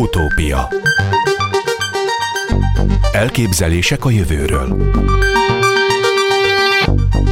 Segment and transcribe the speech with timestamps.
[0.00, 0.68] Utópia.
[3.12, 4.92] Elképzelések a jövőről.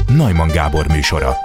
[0.06, 1.36] Najman Gábor műsora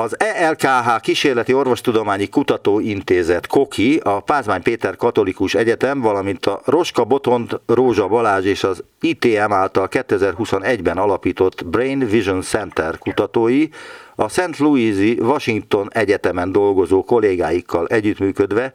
[0.00, 7.60] az ELKH Kísérleti Orvostudományi Kutatóintézet KOKI, a Pázmány Péter Katolikus Egyetem, valamint a Roska Botond
[7.66, 13.68] Rózsa Balázs és az ITM által 2021-ben alapított Brain Vision Center kutatói
[14.14, 14.58] a St.
[14.58, 18.72] Louis-i Washington Egyetemen dolgozó kollégáikkal együttműködve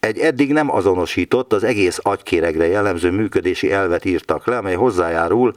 [0.00, 5.52] egy eddig nem azonosított, az egész agykéregre jellemző működési elvet írtak le, amely hozzájárul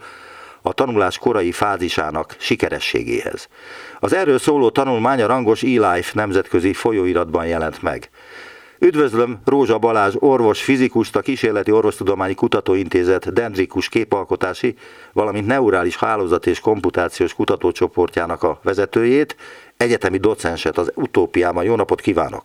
[0.61, 3.47] a tanulás korai fázisának sikerességéhez.
[3.99, 8.09] Az erről szóló tanulmány a rangos eLife nemzetközi folyóiratban jelent meg.
[8.79, 14.75] Üdvözlöm Rózsa Balázs orvos fizikust, a Kísérleti Orvostudományi Kutatóintézet dendrikus képalkotási,
[15.13, 19.35] valamint neurális hálózat és komputációs kutatócsoportjának a vezetőjét,
[19.77, 21.63] egyetemi docenset az utópiában.
[21.63, 22.43] Jó napot kívánok!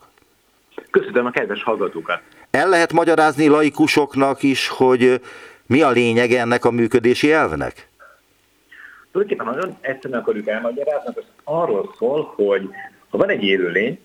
[0.90, 2.20] Köszönöm a kedves hallgatókat!
[2.50, 5.20] El lehet magyarázni laikusoknak is, hogy
[5.66, 7.88] mi a lényeg ennek a működési elvnek?
[9.16, 12.68] Tulajdonképpen nagyon egyszerűen akarjuk elmagyarázni, az arról szól, hogy
[13.08, 13.98] ha van egy élőlény,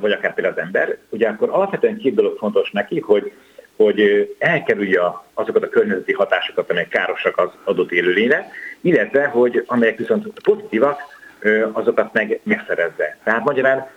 [0.00, 3.32] vagy akár például az ember, ugye akkor alapvetően két dolog fontos neki, hogy,
[3.76, 5.00] hogy elkerülje
[5.34, 11.00] azokat a környezeti hatásokat, amelyek károsak az adott élőlényre, illetve, hogy amelyek viszont pozitívak,
[11.72, 13.16] azokat meg megszerezze.
[13.24, 13.90] Tehát magyarán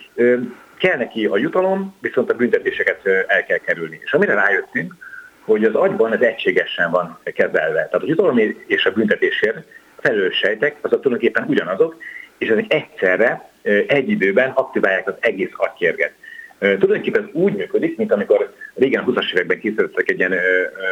[0.77, 3.99] kell neki a jutalom, viszont a büntetéseket el kell kerülni.
[4.03, 4.95] És amire rájöttünk,
[5.41, 7.85] hogy az agyban ez egységesen van kezelve.
[7.85, 9.67] Tehát a jutalom és a büntetésért
[10.05, 11.95] felelős sejtek, azok tulajdonképpen ugyanazok,
[12.37, 13.49] és ezek egyszerre
[13.87, 16.11] egy időben aktiválják az egész agykérget.
[16.59, 20.35] Tulajdonképpen ez úgy működik, mint amikor régen a 20-as években készítettek egy ilyen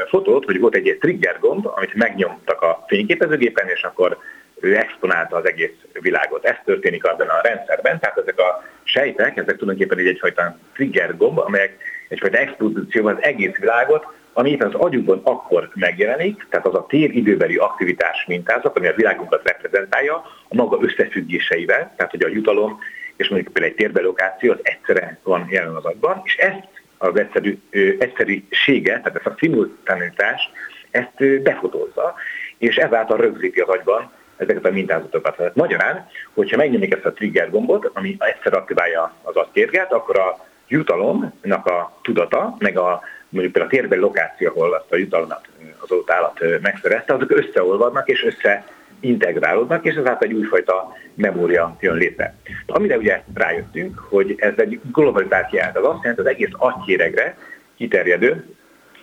[0.08, 4.18] fotót, hogy volt egy ilyen trigger gomb, amit megnyomtak a fényképezőgépen, és akkor
[4.60, 6.46] ő exponálta az egész világot.
[6.46, 11.78] Ez történik abban a rendszerben, tehát ezek a sejtek, ezek tulajdonképpen egyfajta trigger gomb, amelyek
[12.08, 17.56] egyfajta expozícióban az egész világot ami éppen az agyukban akkor megjelenik, tehát az a téridőbeli
[17.56, 20.16] aktivitás mintázat, ami a világunkat reprezentálja,
[20.48, 22.80] a maga összefüggéseivel, tehát hogy a jutalom
[23.16, 27.60] és mondjuk például egy térbelokáció az egyszerre van jelen az agyban, és ezt az egyszerű,
[28.00, 30.52] egyszerűséget, tehát ezt a szimultánitást,
[30.92, 32.14] ezt befotózza,
[32.58, 35.36] és ezáltal rögzíti az agyban ezeket a mintázatokat.
[35.36, 40.46] Tehát magyarán, hogyha megnyomjuk ezt a trigger gombot, ami egyszer aktiválja az agykérget, akkor a
[40.68, 43.02] jutalomnak a tudata, meg a
[43.34, 45.48] mondjuk a térben lokáció, ahol azt a jutalmat
[45.80, 48.66] az adott állat megszerezte, azok összeolvadnak és össze
[49.00, 52.36] integrálódnak, és ezáltal egy újfajta memória jön létre.
[52.68, 57.38] Amire ugye rájöttünk, hogy ez egy globalizált jelent, az azt jelenti, az egész agykéregre
[57.78, 58.46] kiterjedő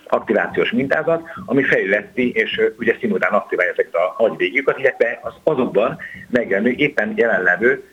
[0.07, 5.97] aktivációs mintázat, ami fejleszti és ugye szimultán aktiválja ezeket a agyvégjukat, illetve az azokban
[6.29, 7.83] megjelenő éppen jelenlevő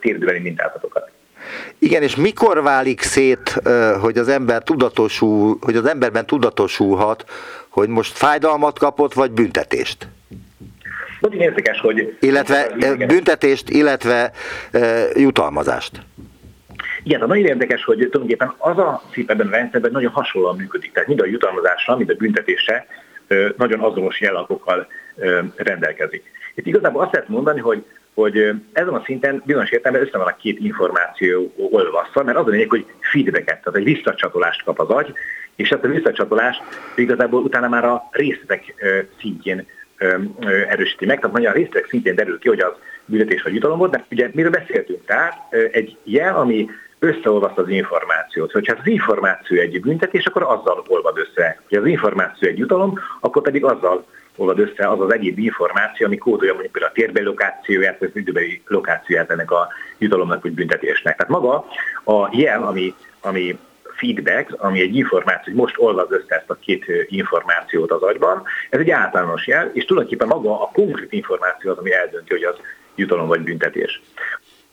[0.00, 1.10] térdőbeli mintázatokat.
[1.78, 3.62] Igen, és mikor válik szét,
[4.00, 7.24] hogy az ember tudatosul, hogy az emberben tudatosulhat,
[7.68, 10.08] hogy most fájdalmat kapott, vagy büntetést?
[11.20, 12.16] Nagyon érdekes, hogy...
[12.20, 12.70] Illetve
[13.06, 14.32] büntetést, illetve
[15.14, 16.00] jutalmazást.
[17.02, 20.92] Igen, de nagyon érdekes, hogy tulajdonképpen az a szép ebben a rendszerben nagyon hasonlóan működik.
[20.92, 22.86] Tehát mind a jutalmazással, mind a büntetése
[23.56, 24.86] nagyon azonos jellapоkkal
[25.56, 26.30] rendelkezik.
[26.54, 27.84] Itt igazából azt lehet mondani, hogy
[28.20, 32.50] hogy ezen a szinten bizonyos értelemben össze van a két információ olvasztva, mert az a
[32.50, 35.12] lényeg, hogy feedbacket, tehát egy visszacsatolást kap az agy,
[35.56, 36.62] és ezt a visszacsatolást
[36.94, 38.74] igazából utána már a részletek
[39.20, 39.66] szintjén
[40.68, 42.72] erősíti meg, tehát magyar részletek szintén derül ki, hogy az
[43.04, 45.04] büntetés vagy jutalom volt, de ugye miről beszéltünk?
[45.04, 46.68] Tehát egy jel, ami
[47.00, 48.52] összeolvaszt az információt.
[48.52, 51.62] Hogyha az információ egy büntetés, akkor azzal olvad össze.
[51.70, 54.04] Ha az információ egy jutalom, akkor pedig azzal
[54.36, 58.20] olvad össze az az egyéb információ, ami kódolja mondjuk például a térbeli lokációját, vagy az
[58.20, 59.68] időbeli lokációját ennek a
[59.98, 61.16] jutalomnak vagy büntetésnek.
[61.16, 61.66] Tehát maga
[62.04, 66.84] a jel, ami, ami feedback, ami egy információ, hogy most olvad össze ezt a két
[67.06, 71.92] információt az agyban, ez egy általános jel, és tulajdonképpen maga a konkrét információ az, ami
[71.92, 72.56] eldönti, hogy az
[72.94, 74.02] jutalom vagy büntetés.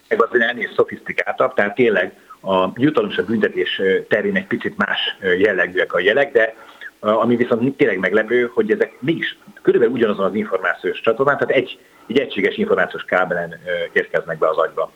[0.08, 5.16] Ez az ennél szofisztikáltabb, tehát tényleg a jutalom és a büntetés terén egy picit más
[5.38, 6.54] jellegűek a jelek, de
[7.00, 12.18] ami viszont tényleg meglepő, hogy ezek mégis körülbelül ugyanazon az információs csatornán, tehát egy, egy
[12.18, 13.54] egységes információs kábelen
[13.92, 14.92] érkeznek be az agyba.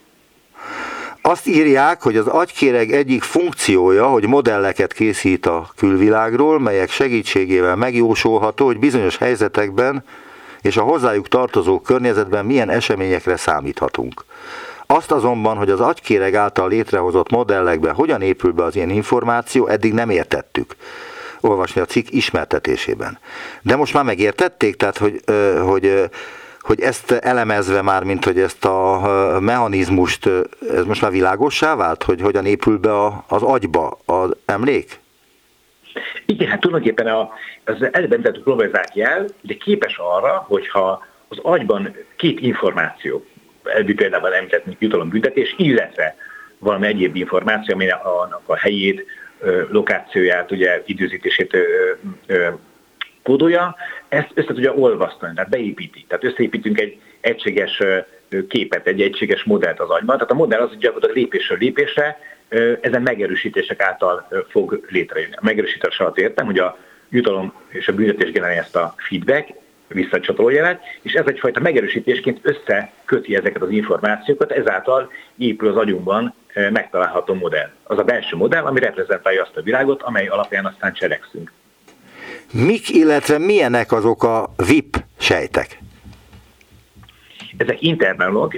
[1.23, 8.67] Azt írják, hogy az agykéreg egyik funkciója, hogy modelleket készít a külvilágról, melyek segítségével megjósolható,
[8.67, 10.05] hogy bizonyos helyzetekben
[10.63, 14.25] és a hozzájuk tartozó környezetben milyen eseményekre számíthatunk.
[14.95, 19.93] Azt azonban, hogy az agykéreg által létrehozott modellekbe hogyan épül be az ilyen információ, eddig
[19.93, 20.77] nem értettük
[21.41, 23.19] olvasni a cikk ismertetésében.
[23.63, 25.21] De most már megértették, tehát hogy,
[25.65, 26.11] hogy
[26.61, 29.01] hogy ezt elemezve már, mint hogy ezt a
[29.41, 30.27] mechanizmust,
[30.71, 35.01] ez most már világossá vált, hogy hogyan épül be az agyba az emlék?
[36.27, 37.31] Igen, hát tulajdonképpen a,
[37.65, 43.25] az előbb globalizált jel, de képes arra, hogyha az agyban két információ,
[43.65, 46.17] előbbi példában említett jutalombüntetés, illetve
[46.59, 49.07] valami egyéb információ, ami annak a helyét,
[49.71, 51.57] lokációját, ugye időzítését
[53.23, 53.77] kódolja,
[54.09, 56.05] ezt össze tudja olvasztani, tehát beépíti.
[56.09, 57.83] Tehát összeépítünk egy egységes
[58.49, 60.17] képet, egy egységes modellt az agyban.
[60.17, 62.19] Tehát a modell az gyakorlatilag lépésről lépésre
[62.81, 65.35] ezen megerősítések által fog létrejönni.
[65.35, 69.49] A megerősítés alatt értem, hogy a jutalom és a büntetés generálja ezt a feedback,
[69.93, 76.35] visszacsatolójelet, és ez egyfajta megerősítésként összeköti ezeket az információkat, ezáltal épül az agyunkban
[76.71, 77.71] megtalálható modell.
[77.83, 81.53] Az a belső modell, ami reprezentálja azt a világot, amely alapján aztán cselekszünk.
[82.53, 85.79] Mik, illetve milyenek azok a VIP sejtek?
[87.57, 88.53] Ezek internálok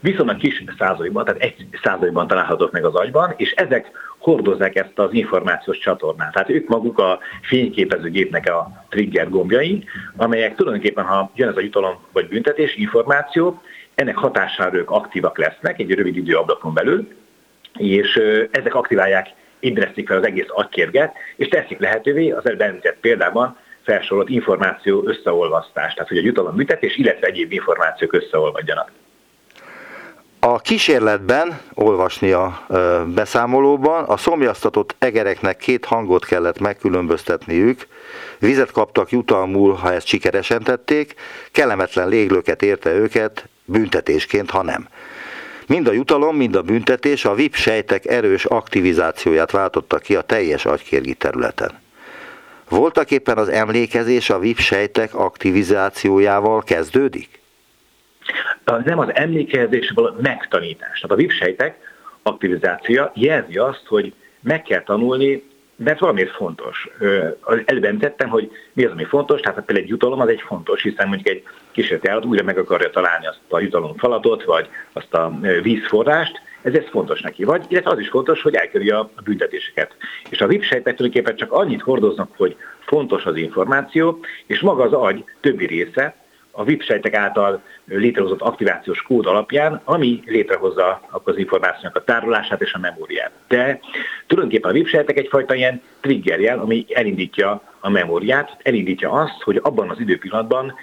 [0.00, 5.12] viszonylag kis százalékban, tehát egy százalékban találhatók meg az agyban, és ezek hordozzák ezt az
[5.12, 6.32] információs csatornát.
[6.32, 9.84] Tehát ők maguk a fényképezőgépnek a trigger gombjai,
[10.16, 13.62] amelyek tulajdonképpen, ha jön ez a jutalom vagy büntetés, információ,
[13.94, 17.08] ennek hatására ők aktívak lesznek egy rövid időablakon belül,
[17.78, 18.20] és
[18.50, 19.28] ezek aktiválják,
[19.60, 25.94] ébresztik fel az egész agykérget, és teszik lehetővé az előbb említett példában felsorolt információ összeolvasztást,
[25.94, 28.90] tehát hogy a jutalom büntetés, illetve egyéb információk összeolvadjanak.
[30.38, 32.66] A kísérletben, olvasni a
[33.14, 37.86] beszámolóban, a szomjaztatott egereknek két hangot kellett megkülönböztetniük,
[38.38, 41.14] vizet kaptak jutalmul, ha ezt sikeresen tették,
[41.52, 44.88] kellemetlen léglöket érte őket, büntetésként, ha nem.
[45.66, 50.64] Mind a jutalom, mind a büntetés a VIP sejtek erős aktivizációját váltotta ki a teljes
[50.64, 51.84] agykérgi területen.
[52.68, 57.40] Voltak éppen az emlékezés a VIP sejtek aktivizációjával kezdődik?
[58.84, 61.00] Nem az emlékezés, a megtanítás.
[61.00, 61.78] Tehát a VIP sejtek
[62.22, 65.42] aktivizációja jelzi azt, hogy meg kell tanulni
[65.76, 66.88] mert valamiért fontos.
[67.64, 71.08] Előbb említettem, hogy mi az, ami fontos, tehát például egy jutalom az egy fontos, hiszen
[71.08, 76.40] mondjuk egy kísérleti állat újra meg akarja találni azt a jutalomfalatot, vagy azt a vízforrást,
[76.62, 77.44] ezért fontos neki.
[77.44, 79.96] Vagy, illetve az is fontos, hogy elkerülje a büntetéseket.
[80.30, 84.92] És a VIP sejtek tulajdonképpen csak annyit hordoznak, hogy fontos az információ, és maga az
[84.92, 86.14] agy többi része,
[86.58, 92.72] a VIP sejtek által létrehozott aktivációs kód alapján, ami létrehozza az információnak a tárolását és
[92.72, 93.30] a memóriát.
[93.48, 93.80] De
[94.26, 99.90] tulajdonképpen a VIP sejtek egyfajta ilyen triggerjel, ami elindítja a memóriát, elindítja azt, hogy abban
[99.90, 100.74] az időpillanatban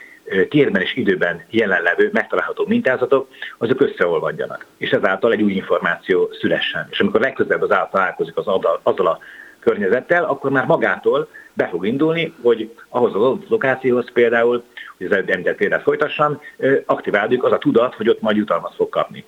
[0.50, 3.28] térben és időben jelenlevő, megtalálható mintázatok,
[3.58, 6.88] azok összeolvadjanak, és ezáltal egy új információ szülessen.
[6.92, 8.48] És amikor legközelebb az állat találkozik az
[8.84, 9.20] azzal a
[9.60, 14.64] környezettel, akkor már magától be fog indulni, hogy ahhoz az adott lokációhoz például,
[14.98, 16.42] hogy az előbb említett példát folytassam,
[16.86, 19.26] aktiváljuk az a tudat, hogy ott majd jutalmat fog kapni.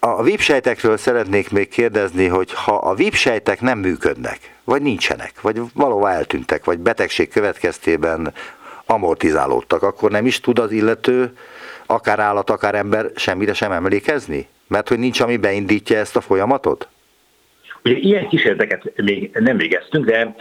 [0.00, 5.40] A VIP sejtekről szeretnék még kérdezni, hogy ha a VIP sejtek nem működnek, vagy nincsenek,
[5.40, 8.32] vagy valóban eltűntek, vagy betegség következtében
[8.88, 11.36] amortizálódtak, akkor nem is tud az illető,
[11.86, 14.48] akár állat, akár ember semmire sem emlékezni?
[14.66, 16.88] Mert hogy nincs, ami beindítja ezt a folyamatot?
[17.84, 20.34] Ugye ilyen kísérleteket még nem végeztünk, de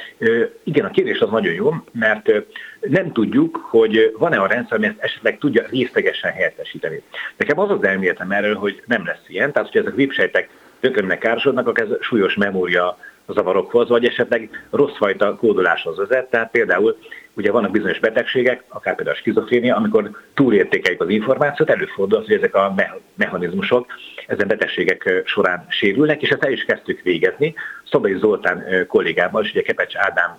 [0.64, 2.32] igen, a kérdés az nagyon jó, mert
[2.80, 7.02] nem tudjuk, hogy van-e a rendszer, ami ezt esetleg tudja részlegesen helyettesíteni.
[7.38, 11.20] Nekem az az elméletem erről, hogy nem lesz ilyen, tehát hogy ezek a vépsejtek tökönnek
[11.20, 16.30] károsodnak, akkor ez súlyos memória zavarokhoz, vagy esetleg rosszfajta kódoláshoz vezet.
[16.30, 16.98] Tehát például
[17.38, 22.56] ugye vannak bizonyos betegségek, akár például a skizofrénia, amikor túlértékeljük az információt, előfordul hogy ezek
[22.56, 22.76] a
[23.16, 23.86] mechanizmusok
[24.28, 27.54] ezen betegségek során sérülnek, és ezt el is kezdtük végezni.
[27.92, 30.38] Szobai Zoltán kollégával, és ugye Kepecs Ádám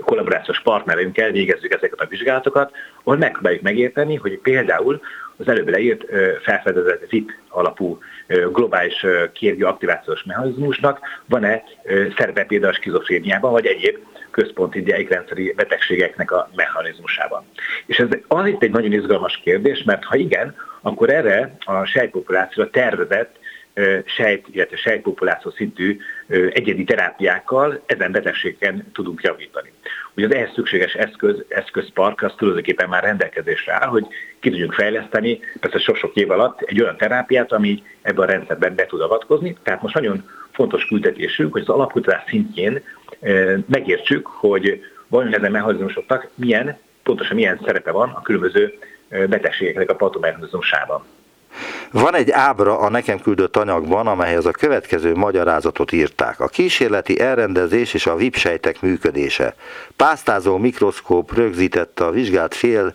[0.00, 5.00] kollaborációs partnerünkkel végezzük ezeket a vizsgálatokat, ahol megpróbáljuk megérteni, hogy például
[5.36, 6.04] az előbb leírt
[6.42, 7.98] felfedezett VIP alapú
[8.52, 11.62] globális kérgő aktivációs mechanizmusnak van-e
[12.16, 13.98] szerve például a skizofréniában, vagy egyéb
[14.42, 17.44] központi ideigrendszeri betegségeknek a mechanizmusában.
[17.86, 22.70] És ez az itt egy nagyon izgalmas kérdés, mert ha igen, akkor erre a sejtpopulációra
[22.70, 23.36] tervezett
[24.04, 29.72] sejt, illetve sejtpopuláció szintű egyedi terápiákkal ezen betegségeken tudunk javítani.
[30.16, 34.06] Ugye az ehhez szükséges eszköz, eszközpark az tulajdonképpen már rendelkezésre áll, hogy
[34.40, 38.86] ki tudjunk fejleszteni, persze sok-sok év alatt egy olyan terápiát, ami ebben a rendszerben be
[38.86, 39.56] tud avatkozni.
[39.62, 42.82] Tehát most nagyon fontos küldetésünk, hogy az alapkutatás szintjén
[43.66, 51.02] megértsük, hogy vajon ezen mechanizmusoknak milyen, pontosan milyen szerepe van a különböző betegségeknek a patomechanizmusában.
[51.90, 56.40] Van egy ábra a nekem küldött anyagban, amelyhez a következő magyarázatot írták.
[56.40, 59.54] A kísérleti elrendezés és a vipsejtek működése.
[59.96, 62.94] Pásztázó mikroszkóp rögzítette a vizsgált fél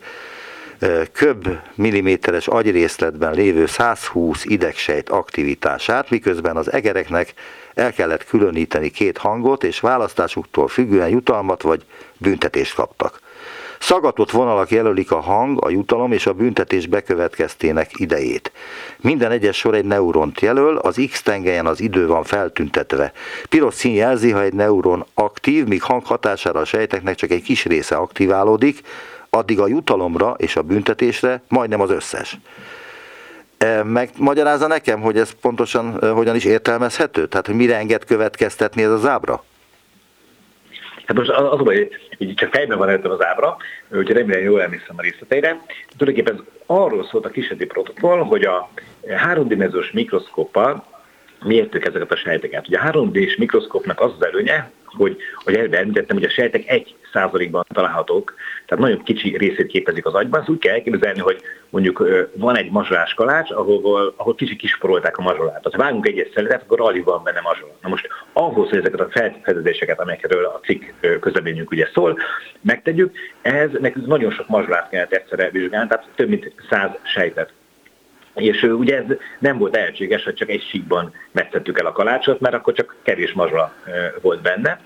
[1.12, 7.34] köb milliméteres agyrészletben lévő 120 idegsejt aktivitását, miközben az egereknek
[7.74, 11.86] el kellett különíteni két hangot, és választásuktól függően jutalmat vagy
[12.18, 13.22] büntetést kaptak.
[13.80, 18.52] Szagatott vonalak jelölik a hang, a jutalom és a büntetés bekövetkeztének idejét.
[19.02, 23.12] Minden egyes sor egy neuront jelöl, az X tengelyen az idő van feltüntetve.
[23.50, 27.66] Piros szín jelzi, ha egy neuron aktív, míg hang hatására a sejteknek csak egy kis
[27.66, 28.82] része aktiválódik,
[29.30, 32.38] addig a jutalomra és a büntetésre majdnem az összes.
[33.84, 37.28] Megmagyarázza nekem, hogy ez pontosan hogyan is értelmezhető?
[37.28, 39.44] Tehát, hogy mire enged következtetni ez az ábra?
[41.06, 43.58] Hát most az, az hogy így csak fejben van előttem az ábra,
[43.90, 45.62] úgyhogy remélem jól emlékszem a részleteire.
[45.98, 48.70] Tulajdonképpen ez arról szólt a kísérleti protokoll, hogy a
[49.16, 50.86] háromdimenziós mikroszkóppal
[51.44, 52.68] mértük ezeket a sejteket.
[52.68, 56.96] Ugye a 3D-s mikroszkópnak az az előnye, hogy, hogy előbb említettem, hogy a sejtek egy
[57.14, 58.34] százalékban találhatók,
[58.66, 60.40] tehát nagyon kicsi részét képezik az agyban.
[60.40, 65.22] Ezt úgy kell elképzelni, hogy mondjuk van egy mazsolás kalács, ahol, ahol kicsi kisporolták a
[65.22, 65.68] mazsolát.
[65.72, 67.82] Ha vágunk egy szeletet, akkor alig van benne mazsolat.
[67.82, 70.84] Na most ahhoz, hogy ezeket a felfedezéseket, amelyekről a cikk
[71.20, 72.18] közleményünk ugye szól,
[72.62, 77.52] megtegyük, ehhez nekünk nagyon sok mazsolát kellett egyszerre vizsgálni, tehát több mint száz sejtet
[78.36, 82.56] és ugye ez nem volt lehetséges, hogy csak egy síkban metszettük el a kalácsot, mert
[82.56, 83.74] akkor csak kevés mazsla
[84.22, 84.80] volt benne,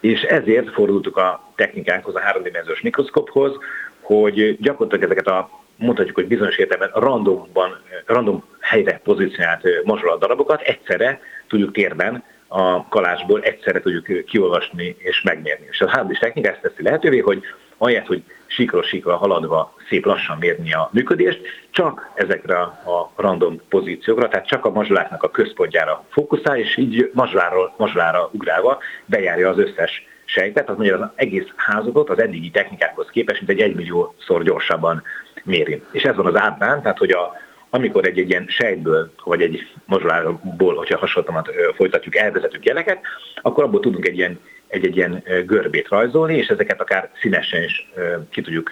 [0.00, 3.56] és ezért fordultuk a technikánkhoz, a háromdimenziós mikroszkophoz,
[4.00, 11.20] hogy gyakorlatilag ezeket a mondhatjuk, hogy bizonyos értelemben randomban, random helyre pozícionált mazsolat darabokat egyszerre
[11.48, 15.66] tudjuk térben a kalácsból egyszerre tudjuk kiolvasni és megmérni.
[15.70, 17.42] És a 3 technika ezt teszi lehetővé, hogy
[17.76, 21.40] ahelyett, hogy sikról-sikra haladva szép lassan mérni a működést,
[21.70, 27.74] csak ezekre a random pozíciókra, tehát csak a mazsoláknak a központjára fókuszál, és így mazsoláról
[27.76, 33.38] mazsolára ugrálva bejárja az összes sejtet, az mondja az egész házatot az eddigi technikákhoz képest,
[33.40, 35.02] mint egy egymilliószor gyorsabban
[35.44, 35.82] méri.
[35.92, 37.32] És ez van az ábrán, tehát hogy a,
[37.70, 42.98] amikor egy, egy ilyen sejtből, vagy egy mazsolából, hogyha hasonlatomat folytatjuk, elvezetünk jeleket,
[43.42, 44.40] akkor abból tudunk egy ilyen
[44.70, 47.90] egy-egy ilyen görbét rajzolni, és ezeket akár színesen is
[48.30, 48.70] ki tudjuk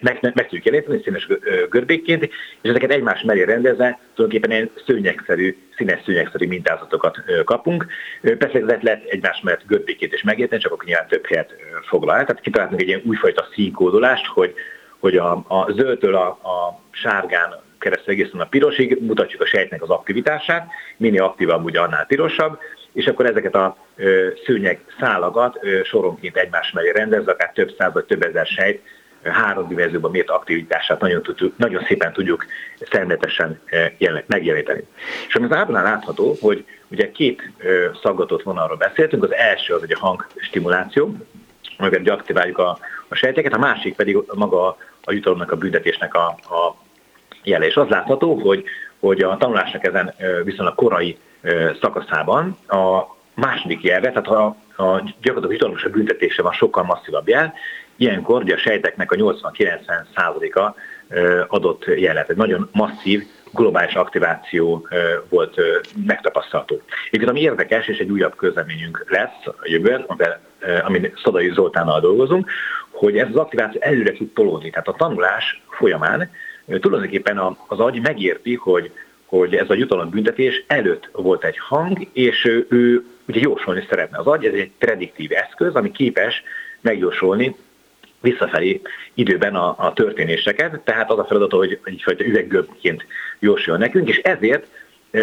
[0.00, 1.28] meg, meg, meg tudjuk jeleníteni színes
[1.70, 2.24] görbékként,
[2.62, 7.86] és ezeket egymás mellé rendezve tulajdonképpen ilyen szőnyegszerű, színes szőnyegszerű mintázatokat kapunk.
[8.20, 11.54] Persze lehet, lehet egymás mellett görbékként is megérteni, csak akkor nyilván több helyet
[11.86, 12.24] foglal el.
[12.24, 14.54] Tehát kitaláltunk egy ilyen újfajta színkódolást, hogy,
[14.98, 19.90] hogy a, a zöldtől a, a sárgán keresztül egészen a pirosig mutatjuk a sejtnek az
[19.90, 22.58] aktivitását, minél aktívabb ugye annál pirosabb,
[22.94, 23.76] és akkor ezeket a
[24.44, 28.82] szőnyeg szálagat soronként egymás mellé rendezve, akár több száz vagy több ezer sejt
[29.22, 32.46] három dimenzióban mért aktivitását nagyon, tudjuk, nagyon szépen tudjuk
[32.90, 33.60] szemletesen
[34.26, 34.86] megjeleníteni.
[35.28, 37.42] És ami az ábrán látható, hogy ugye két
[38.02, 41.16] szaggatott vonalról beszéltünk, az első az egy a hangstimuláció,
[41.76, 46.76] amikor aktiváljuk a, a sejteket, a másik pedig maga a jutalomnak, a büntetésnek a, a
[47.42, 47.66] jele.
[47.66, 48.64] És az látható, hogy,
[49.00, 51.18] hogy a tanulásnak ezen viszonylag korai
[51.80, 54.44] szakaszában a második jelre, tehát a,
[54.82, 57.54] a gyakorlatilag jutalmas büntetése van sokkal masszívabb jel,
[57.96, 60.74] ilyenkor ugye a sejteknek a 80-90 százaléka
[61.48, 62.30] adott jelet.
[62.30, 64.88] Egy nagyon masszív globális aktiváció
[65.28, 65.60] volt
[66.06, 66.80] megtapasztalható.
[67.06, 70.40] Egyébként ami érdekes, és egy újabb közleményünk lesz a amivel,
[70.84, 72.50] amin Szadai Zoltánnal dolgozunk,
[72.90, 74.70] hogy ez az aktiváció előre tud tolódni.
[74.70, 76.30] Tehát a tanulás folyamán
[76.80, 78.92] tulajdonképpen az agy megérti, hogy
[79.38, 84.18] hogy ez a jutalombüntetés előtt volt egy hang, és ő, ő ugye jósolni szeretne.
[84.18, 86.42] Az agy ez egy prediktív eszköz, ami képes
[86.80, 87.56] megjósolni
[88.20, 88.80] visszafelé
[89.14, 93.06] időben a, a történéseket, tehát az a feladat, hogy egyfajta üveggöbbként
[93.38, 94.66] jósoljon nekünk, és ezért
[95.10, 95.20] e,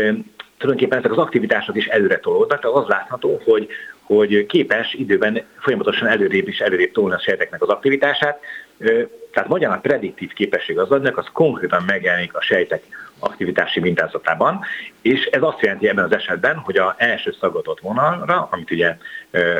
[0.58, 3.68] tulajdonképpen ezek az aktivitások is előre tolódnak, tehát az látható, hogy,
[4.02, 8.40] hogy képes időben folyamatosan előrébb és előrébb tolni a sejteknek az aktivitását,
[8.80, 8.86] e,
[9.32, 12.84] tehát magyarán a prediktív képesség az agynak, az konkrétan megjelenik a sejtek
[13.22, 14.60] aktivitási mintázatában,
[15.02, 18.98] és ez azt jelenti ebben az esetben, hogy a első szaggatott vonalra, amit ugye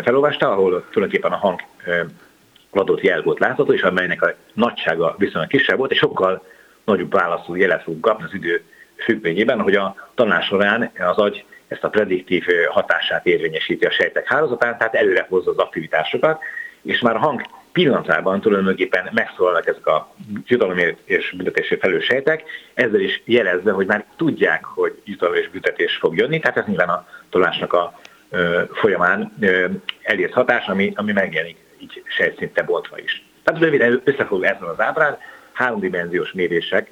[0.04, 1.60] felolvasta, ahol tulajdonképpen a hang
[2.72, 6.44] adott jel volt látható, és amelynek a nagysága viszonylag kisebb volt, és sokkal
[6.84, 8.64] nagyobb válaszú jelet fogunk kapni az idő
[8.96, 14.78] függvényében, hogy a tanulás során az agy ezt a prediktív hatását érvényesíti a sejtek hálózatán,
[14.78, 16.42] tehát előre hozza az aktivitásokat,
[16.82, 17.42] és már a hang
[17.72, 20.14] pillanatában tulajdonképpen megszólalnak ezek a
[20.48, 25.96] jutalomért és büntetési felelős sejtek, ezzel is jelezve, hogy már tudják, hogy jutalom és büntetés
[25.96, 28.00] fog jönni, tehát ez nyilván a tolásnak a
[28.30, 29.66] ö, folyamán ö,
[30.02, 33.26] elért hatás, ami, ami megjelenik így sejtszinte bontva is.
[33.44, 35.18] Tehát röviden összefoglalva ezen az ábrán,
[35.54, 36.92] háromdimenziós mérések,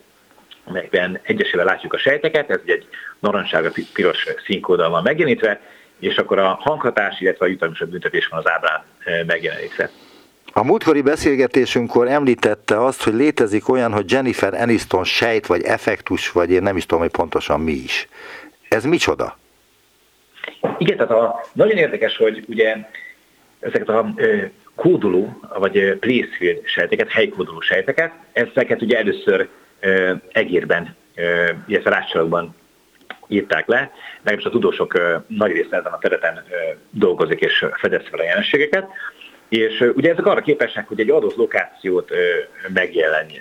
[0.63, 2.87] amelyekben egyesével látjuk a sejteket, ez egy
[3.19, 5.61] narancsága piros színkóddal van megjelenítve,
[5.99, 8.83] és akkor a hanghatás, illetve a jutalmas büntetés van az ábrán
[9.25, 9.89] megjelenítve.
[10.59, 16.51] A múltkori beszélgetésünkkor említette azt, hogy létezik olyan, hogy Jennifer Aniston sejt, vagy effektus, vagy
[16.51, 18.07] én nem is tudom, hogy pontosan mi is.
[18.69, 19.37] Ez micsoda?
[20.77, 22.75] Igen, tehát a, nagyon érdekes, hogy ugye
[23.59, 24.13] ezeket a
[24.75, 29.47] kódoló, vagy placefield sejteket, helykódoló sejteket, ezeket ugye először
[30.31, 30.95] egérben,
[31.67, 32.55] illetve rácsalakban
[33.27, 36.43] írták le, legalábbis a tudósok nagy része ezen a területen
[36.89, 38.87] dolgozik és fedez fel a jelenségeket,
[39.49, 42.11] és ugye ezek arra képesek, hogy egy adott lokációt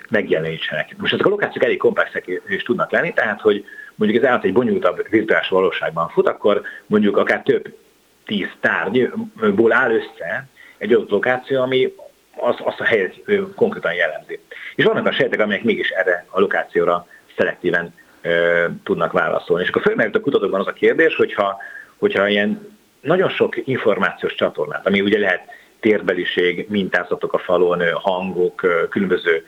[0.09, 0.95] megjelenítsenek.
[0.97, 4.53] Most ezek a lokációk elég komplexek is tudnak lenni, tehát hogy mondjuk ez állat egy
[4.53, 7.73] bonyolultabb virtuális valóságban fut, akkor mondjuk akár több
[8.25, 10.47] tíz tárgyból áll össze
[10.77, 11.93] egy adott lokáció, ami
[12.35, 13.15] az, azt a helyet
[13.55, 14.39] konkrétan jellemzi.
[14.75, 19.63] És vannak a sejtek, amelyek mégis erre a lokációra szelektíven ö, tudnak válaszolni.
[19.63, 21.57] És akkor fölmerült a kutatókban az a kérdés, hogyha,
[21.97, 25.41] hogyha ilyen nagyon sok információs csatornát, ami ugye lehet
[25.79, 29.43] térbeliség, mintázatok a falon, hangok, különböző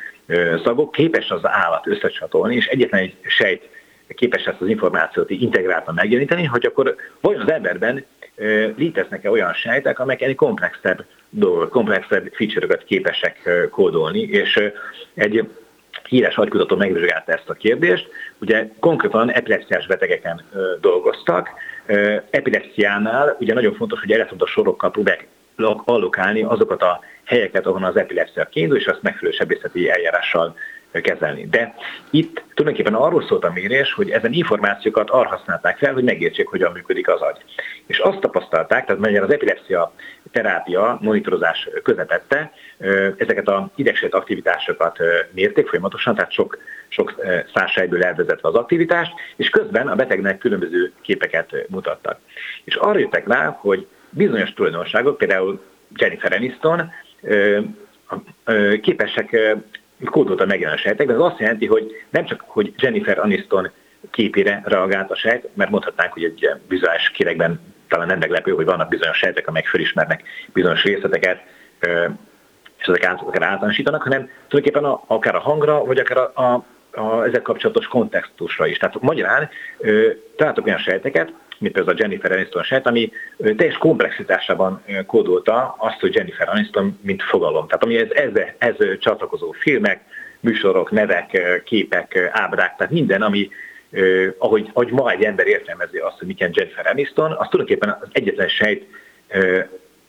[0.64, 3.70] szagok, képes az állat összecsatolni, és egyetlen egy sejt
[4.08, 8.06] képes ezt az információt integráltan megjeleníteni, hogy akkor vajon az emberben
[8.76, 14.72] léteznek-e olyan sejtek, amelyek egy komplexebb dolgok, komplexebb feature képesek kódolni, és
[15.14, 15.48] egy
[16.08, 18.10] híres agykutató megvizsgálta ezt a kérdést.
[18.42, 20.42] Ugye konkrétan epilepsziás betegeken
[20.82, 21.50] dolgoztak.
[22.30, 25.28] Epilepsziánál ugye nagyon fontos, hogy elektrodos sorokkal próbálják
[25.63, 30.56] allokálni azokat a helyeket, ahol az epilepszia kiindul, és azt megfelelő sebészeti eljárással
[31.00, 31.48] kezelni.
[31.48, 31.74] De
[32.10, 36.72] itt tulajdonképpen arról szólt a mérés, hogy ezen információkat arra használták fel, hogy megértsék, hogyan
[36.72, 37.38] működik az agy.
[37.86, 39.94] És azt tapasztalták, tehát mert az epilepsia
[40.32, 42.51] terápia monitorozás közepette,
[43.18, 44.98] ezeket a idegsejt aktivitásokat
[45.32, 47.15] mérték folyamatosan, tehát sok, sok
[47.53, 52.20] százsejből elvezetve az aktivitást, és közben a betegnek különböző képeket mutattak.
[52.63, 55.62] És arra jöttek rá, hogy bizonyos tulajdonságok, például
[55.96, 56.91] Jennifer Aniston,
[58.82, 59.56] képesek
[60.06, 63.70] kódoltan megjelenő sejtekben, ez azt jelenti, hogy nem csak, hogy Jennifer Aniston
[64.12, 68.89] képére reagált a sejt, mert mondhatnánk, hogy egy vizuális kéregben talán nem meglepő, hogy vannak
[68.89, 71.44] bizonyos sejtek, amelyek fölismernek bizonyos részleteket,
[72.77, 77.24] és ezek akár általánosítanak, hanem tulajdonképpen a, akár a hangra, vagy akár a, a, a
[77.24, 78.77] ezek kapcsolatos kontextusra is.
[78.77, 79.50] Tehát magyarán
[80.36, 86.16] találtak olyan sejteket, mint például a Jennifer Aniston sejt, ami teljes komplexitásában kódolta azt, hogy
[86.16, 87.68] Jennifer Aniston mint fogalom.
[87.68, 90.02] Tehát ami ez, ez, ez csatlakozó filmek,
[90.40, 93.50] műsorok, nevek, képek, ábrák, tehát minden, ami
[94.38, 98.48] ahogy, ahogy ma egy ember értelmezi azt, hogy miken Jennifer Aniston, az tulajdonképpen az egyetlen
[98.48, 98.86] sejt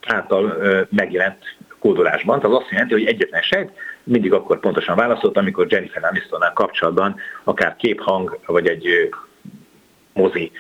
[0.07, 0.57] által
[0.91, 2.41] megjelent kódolásban.
[2.41, 3.71] Tehát az azt jelenti, hogy egyetlen sejt
[4.05, 9.09] mindig akkor pontosan válaszolt, amikor Jennifer Anistonnal kapcsolatban akár képhang, vagy egy
[10.13, 10.53] mozi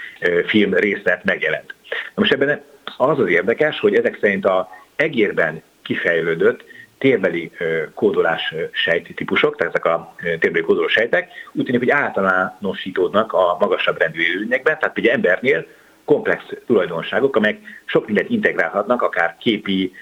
[0.47, 1.75] film részlet megjelent.
[1.91, 2.63] Na most ebben
[2.97, 6.65] az az érdekes, hogy ezek szerint a egérben kifejlődött
[6.99, 7.51] térbeli
[7.95, 13.99] kódolás sejti típusok, tehát ezek a térbeli kódoló sejtek, úgy tűnik, hogy általánosítódnak a magasabb
[13.99, 15.67] rendű élőlényekben, tehát ugye embernél
[16.05, 19.93] komplex tulajdonságok, amelyek sok mindent integrálhatnak, akár képi,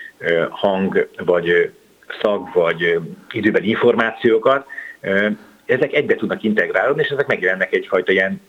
[0.50, 1.72] hang, vagy
[2.22, 2.98] szag, vagy
[3.30, 4.66] időbeli információkat,
[5.66, 8.40] ezek egybe tudnak integrálódni, és ezek megjelennek egyfajta ilyen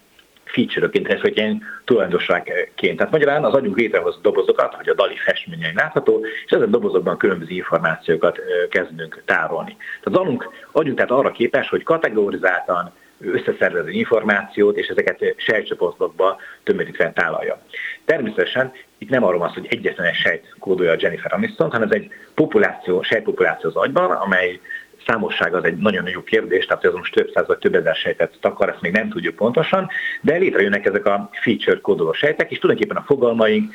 [0.43, 2.97] feature-öként, hogy ilyen tulajdonságként.
[2.97, 7.53] Tehát magyarán az agyunk létrehoz dobozokat, hogy a dali festményein látható, és ezen dobozokban különböző
[7.53, 9.75] információkat kezdünk tárolni.
[9.77, 17.11] Tehát az agyunk, agyunk tehát arra képes, hogy kategorizáltan összeszervező információt, és ezeket sejtcsoportokba tömörítve
[17.11, 17.61] tálalja.
[18.05, 21.87] Természetesen itt nem arról van szó, hogy egyetlen egy sejt kódolja a Jennifer Aniston, hanem
[21.91, 24.59] ez egy populáció, sejtpopuláció az agyban, amely
[25.05, 28.37] számosság az egy nagyon jó kérdés, tehát ez most több száz vagy több ezer sejtet
[28.41, 29.89] takar, ezt még nem tudjuk pontosan,
[30.21, 33.73] de létrejönnek ezek a feature kódoló sejtek, és tulajdonképpen a fogalmaink,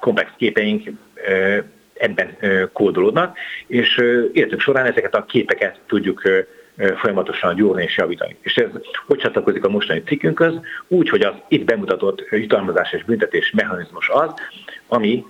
[0.00, 0.90] komplex képeink
[1.94, 2.36] ebben
[2.72, 3.96] kódolódnak, és
[4.32, 6.22] életünk során ezeket a képeket tudjuk
[6.96, 8.36] folyamatosan gyúrni és javítani.
[8.40, 8.68] És ez
[9.06, 10.54] hogy csatlakozik a mostani cikkünkhöz?
[10.88, 14.32] Úgy, hogy az itt bemutatott jutalmazás és büntetés mechanizmus az,
[14.88, 15.24] ami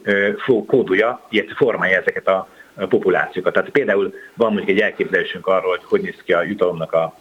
[0.67, 3.53] kódolja, illetve formálja ezeket a populációkat.
[3.53, 7.17] Tehát például van mondjuk egy elképzelésünk arról, hogy hogy néz ki a jutalomnak a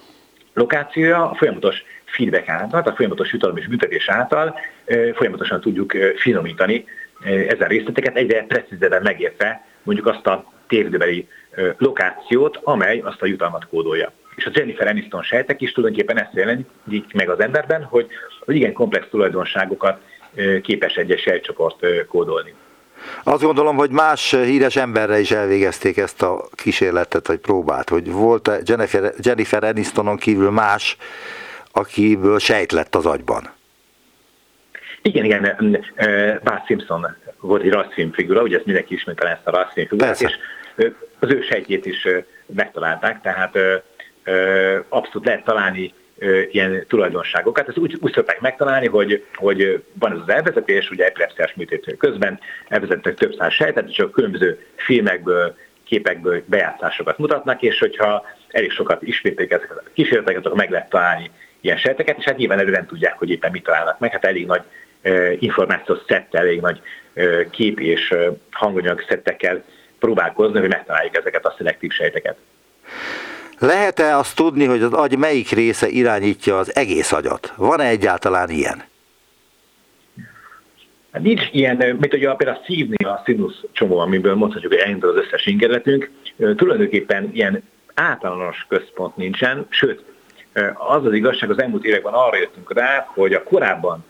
[0.53, 4.59] lokációja, a folyamatos feedback által, a folyamatos jutalom és büntetés által
[5.13, 6.85] folyamatosan tudjuk finomítani
[7.47, 11.27] ezen részleteket, egyre precízebben megértve mondjuk azt a téridőbeli
[11.77, 14.11] lokációt, amely azt a jutalmat kódolja.
[14.35, 18.07] És a Jennifer Aniston sejtek is tulajdonképpen ezt jelenik meg az emberben, hogy,
[18.45, 20.01] hogy igen komplex tulajdonságokat
[20.61, 22.53] képes egyes sejtcsoport kódolni.
[23.23, 28.51] Azt gondolom, hogy más híres emberre is elvégezték ezt a kísérletet, vagy próbát, hogy volt
[28.65, 30.97] Jennifer, Jennifer Anistonon kívül más,
[31.71, 33.51] akiből sejt lett az agyban.
[35.01, 35.57] Igen, igen,
[36.43, 40.33] Bart Simpson volt egy rajzfilm figura, ugye ezt mindenki ismeri ezt a rajzfilm figurát, és
[41.19, 42.07] az ő sejtjét is
[42.45, 43.57] megtalálták, tehát
[44.89, 45.93] abszolút lehet találni
[46.51, 47.67] ilyen tulajdonságokat.
[47.67, 52.39] Ezt úgy, úgy szokták megtalálni, hogy, hogy van ez az elvezetés, ugye epilepsziás műtét közben
[52.67, 59.51] elvezettek több száz sejtet, és különböző filmekből, képekből bejátszásokat mutatnak, és hogyha elég sokat ismételik
[59.51, 61.31] ezeket a kísérleteket, akkor meg lehet találni
[61.61, 64.11] ilyen sejteket, és hát nyilván előre tudják, hogy éppen mit találnak meg.
[64.11, 64.61] Hát elég nagy
[65.39, 66.81] információs szettel, elég nagy
[67.49, 68.15] kép és
[68.51, 69.63] hanganyag szettekkel
[69.99, 72.37] próbálkozni, hogy megtaláljuk ezeket a szelektív sejteket.
[73.59, 77.53] Lehet-e azt tudni, hogy az agy melyik része irányítja az egész agyat?
[77.55, 78.83] Van-e egyáltalán ilyen?
[81.11, 85.09] Hát nincs ilyen, mint ugye például a szívnél a színusz csomó, amiből mondhatjuk, hogy elindul
[85.09, 86.11] az összes ingerletünk,
[86.55, 87.63] tulajdonképpen ilyen
[87.93, 90.03] általános központ nincsen, sőt,
[90.73, 94.05] az az igazság, az elmúlt években arra jöttünk rá, hogy a korábban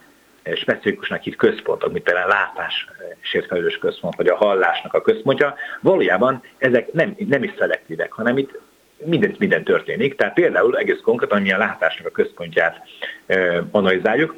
[0.56, 2.88] specifikusnak hív központok, mint például a látás
[3.22, 8.60] sértfelelős központ, vagy a hallásnak a központja, valójában ezek nem, nem is szelektívek, hanem itt
[8.98, 10.16] minden, minden történik.
[10.16, 12.82] Tehát például egész konkrétan mi a látásnak a központját
[13.26, 14.36] e, analizáljuk.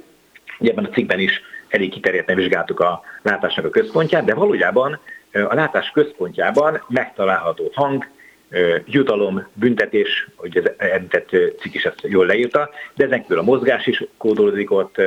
[0.59, 4.99] Ugye ebben a cikkben is elég kiterjedten vizsgáltuk a látásnak a központját, de valójában
[5.31, 8.07] a látás központjában megtalálható hang,
[8.85, 13.87] jutalom, büntetés, hogy ez említett cikk is ezt jól leírta, de ezen kívül a mozgás
[13.87, 15.01] is kódolódik ott,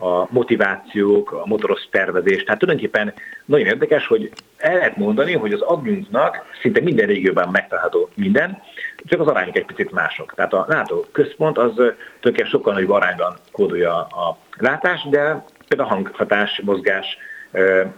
[0.00, 2.44] a motivációk, a motoros tervezés.
[2.44, 3.12] Tehát tulajdonképpen
[3.44, 8.62] nagyon érdekes, hogy el lehet mondani, hogy az agyunknak szinte minden régióban megtalálható minden,
[9.04, 10.34] csak az arányok egy picit mások.
[10.34, 15.92] Tehát a látó központ az tulajdonképpen sokkal nagyobb arányban kódolja a látást, de például a
[15.92, 17.16] hanghatás, mozgás,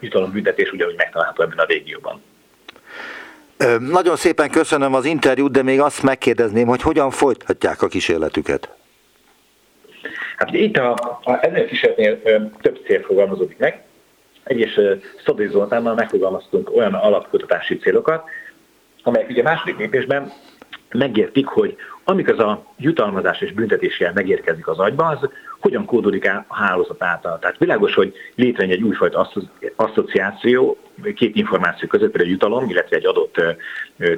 [0.00, 2.22] jutalombüntetés ugyanúgy megtalálható ebben a régióban.
[3.78, 8.76] Nagyon szépen köszönöm az interjút, de még azt megkérdezném, hogy hogyan folytatják a kísérletüket?
[10.42, 13.82] Hát itt a, a ennél kísérletnél több cél fogalmazódik meg.
[14.44, 14.80] Egyes
[15.24, 18.28] Szodai Zoltánnal megfogalmaztunk olyan alapkutatási célokat,
[19.02, 20.32] amelyek ugye második lépésben
[20.92, 25.28] megértik, hogy amikor az a jutalmazás és büntetéssel megérkezik az agyba, az
[25.60, 27.38] hogyan kódolik el a hálózat által.
[27.38, 29.30] Tehát világos, hogy létrejön egy újfajta
[29.76, 30.76] asszociáció
[31.14, 33.40] két információ között, például jutalom, illetve egy adott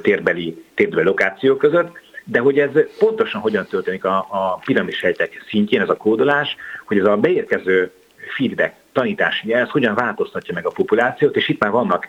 [0.01, 5.89] térbeli, térbeli lokáció között, de hogy ez pontosan hogyan történik a, a piramisejtek szintjén, ez
[5.89, 7.91] a kódolás, hogy ez a beérkező
[8.35, 12.07] feedback, tanítási jelz hogyan változtatja meg a populációt, és itt már vannak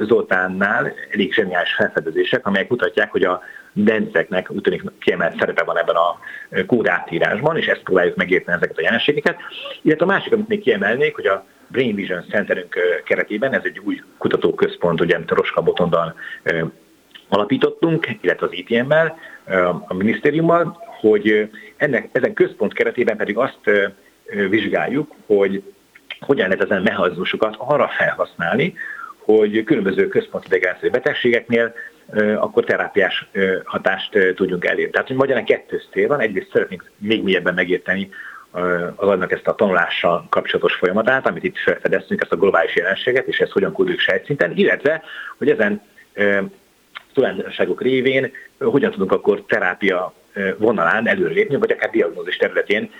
[0.00, 5.94] Zoltánnál elég zseniális felfedezések, amelyek mutatják, hogy a denzeknek úgy tűnik kiemelt szerepe van ebben
[5.94, 6.18] a
[6.66, 9.36] kódátírásban, és ezt próbáljuk megérteni ezeket a jelenségeket.
[9.82, 14.02] Illetve a másik, amit még kiemelnék, hogy a Brain Vision Centerünk keretében, ez egy új
[14.18, 16.14] kutatóközpont, ugye, amit a Roska Botondal
[17.32, 19.18] alapítottunk, illetve az ITM-mel,
[19.88, 23.60] a minisztériummal, hogy ennek, ezen központ keretében pedig azt
[24.48, 25.62] vizsgáljuk, hogy
[26.20, 28.74] hogyan lehet ezen mechanizmusokat arra felhasználni,
[29.18, 31.74] hogy különböző központi idegrendszeri betegségeknél
[32.36, 33.28] akkor terápiás
[33.64, 34.92] hatást tudjunk elérni.
[34.92, 38.08] Tehát, hogy magyarán kettős cél van, egyrészt szeretnénk még mélyebben megérteni
[38.96, 43.38] az agynak ezt a tanulással kapcsolatos folyamatát, amit itt felfedeztünk, ezt a globális jelenséget, és
[43.38, 45.02] ezt hogyan kódoljuk sejtszinten, illetve,
[45.38, 45.82] hogy ezen
[47.12, 50.12] tulajdonságok révén hogyan tudunk akkor terápia
[50.56, 52.90] vonalán előrelépni, vagy akár diagnózis területén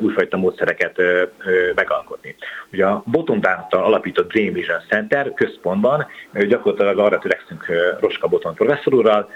[0.00, 0.96] újfajta módszereket
[1.74, 2.36] megalkotni.
[2.72, 6.06] Ugye a Botondántal alapított Dream Vision Center központban
[6.48, 7.66] gyakorlatilag arra törekszünk
[8.00, 9.30] Roska Boton professzor úrral,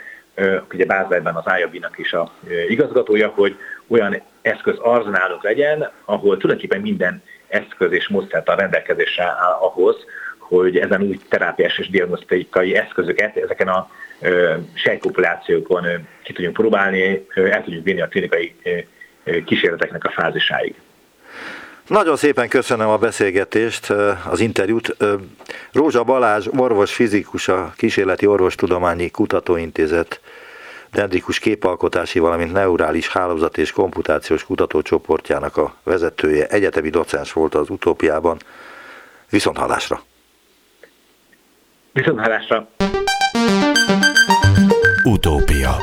[0.73, 2.33] ugye Bázárban az IAB-nak is a
[2.69, 9.57] igazgatója, hogy olyan eszköz arzenálunk legyen, ahol tulajdonképpen minden eszköz és módszert a rendelkezésre áll
[9.61, 9.97] ahhoz,
[10.39, 13.91] hogy ezen új terápiás és diagnosztikai eszközöket ezeken a
[14.75, 15.85] sejtpopulációkon
[16.23, 18.55] ki tudjunk próbálni, el tudjuk vinni a klinikai
[19.45, 20.75] kísérleteknek a fázisáig.
[21.87, 23.91] Nagyon szépen köszönöm a beszélgetést,
[24.31, 24.97] az interjút.
[25.73, 30.21] Rózsa Balázs, orvos fizikus, a Kísérleti Orvostudományi Kutatóintézet
[30.93, 38.39] dendrikus képalkotási, valamint neurális hálózat és komputációs kutatócsoportjának a vezetője, egyetemi docens volt az utópiában.
[39.31, 40.03] Viszont hallásra!
[41.93, 42.69] Viszont hallásra!
[45.09, 45.77] Utópia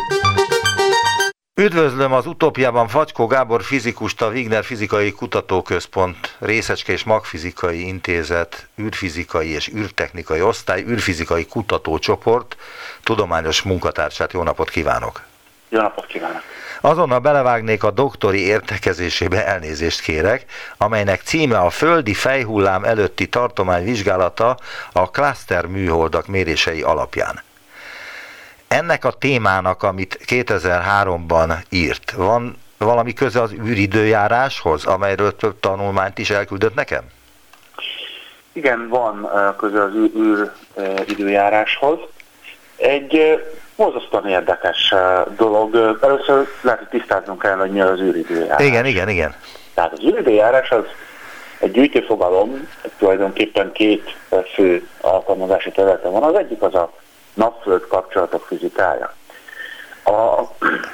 [1.55, 9.47] Üdvözlöm az utópiában Facskó Gábor fizikust, a Wigner Fizikai Kutatóközpont, Részecske és Magfizikai Intézet, űrfizikai
[9.47, 12.57] és űrtechnikai osztály, űrfizikai kutatócsoport,
[13.03, 14.33] tudományos munkatársát.
[14.33, 15.21] Jó napot kívánok!
[15.69, 16.41] Jó napot kívánok!
[16.81, 20.45] Azonnal belevágnék a doktori értekezésébe elnézést kérek,
[20.77, 24.57] amelynek címe a földi fejhullám előtti tartomány vizsgálata
[24.91, 27.41] a cluster műholdak mérései alapján.
[28.73, 36.29] Ennek a témának, amit 2003-ban írt, van valami köze az űridőjáráshoz, amelyről több tanulmányt is
[36.29, 37.01] elküldött nekem?
[38.53, 40.51] Igen, van köze az űr,
[41.07, 41.99] időjáráshoz.
[42.75, 43.43] Egy
[43.75, 44.93] borzasztóan érdekes
[45.37, 45.97] dolog.
[46.01, 48.65] Először lehet, hogy tisztáznunk kell, hogy mi az űridőjárás.
[48.65, 49.35] Igen, igen, igen.
[49.73, 50.83] Tehát az űridőjárás az
[51.59, 54.15] egy gyűjtőfogalom, tulajdonképpen két
[54.53, 56.23] fő alkalmazási területe van.
[56.23, 56.91] Az egyik az a
[57.33, 59.13] napföld kapcsolatok fizikája.
[60.03, 60.41] A,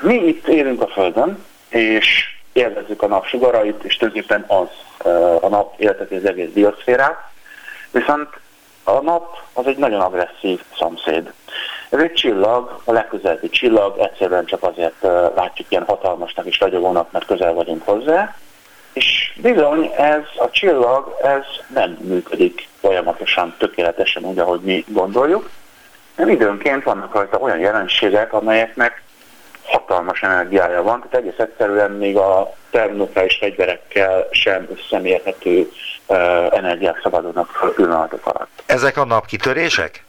[0.01, 4.67] mi itt élünk a Földön, és élvezzük a napsugarait, és tulajdonképpen az
[5.41, 7.17] a nap élteti az egész bioszférát,
[7.91, 8.27] viszont
[8.83, 11.33] a nap az egy nagyon agresszív szomszéd.
[11.89, 15.01] Ez egy csillag, a legközelebbi csillag, egyszerűen csak azért
[15.35, 18.35] látjuk ilyen hatalmasnak és ragyogónak, mert közel vagyunk hozzá,
[18.93, 25.49] és bizony ez a csillag, ez nem működik folyamatosan, tökéletesen úgy, ahogy mi gondoljuk,
[26.19, 29.01] nem időnként vannak rajta olyan jelenségek, amelyeknek
[29.63, 35.71] hatalmas energiája van, tehát egész egyszerűen még a termonukleáris fegyverekkel sem összemérhető
[36.07, 36.17] uh,
[36.51, 38.63] energiák szabadulnak fel pillanatok alatt.
[38.65, 40.03] Ezek a napkitörések?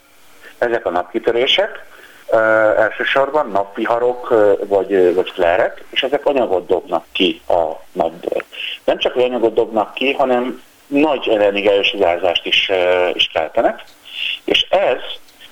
[0.59, 1.85] Ezek a napkitörések,
[2.27, 2.39] uh,
[2.81, 8.43] elsősorban napviharok uh, vagy, vagy flerek, és ezek anyagot dobnak ki a napból.
[8.85, 13.83] Nem csak hogy anyagot dobnak ki, hanem nagy energiájú sugárzást is, uh, is keltenek,
[14.45, 14.99] és ez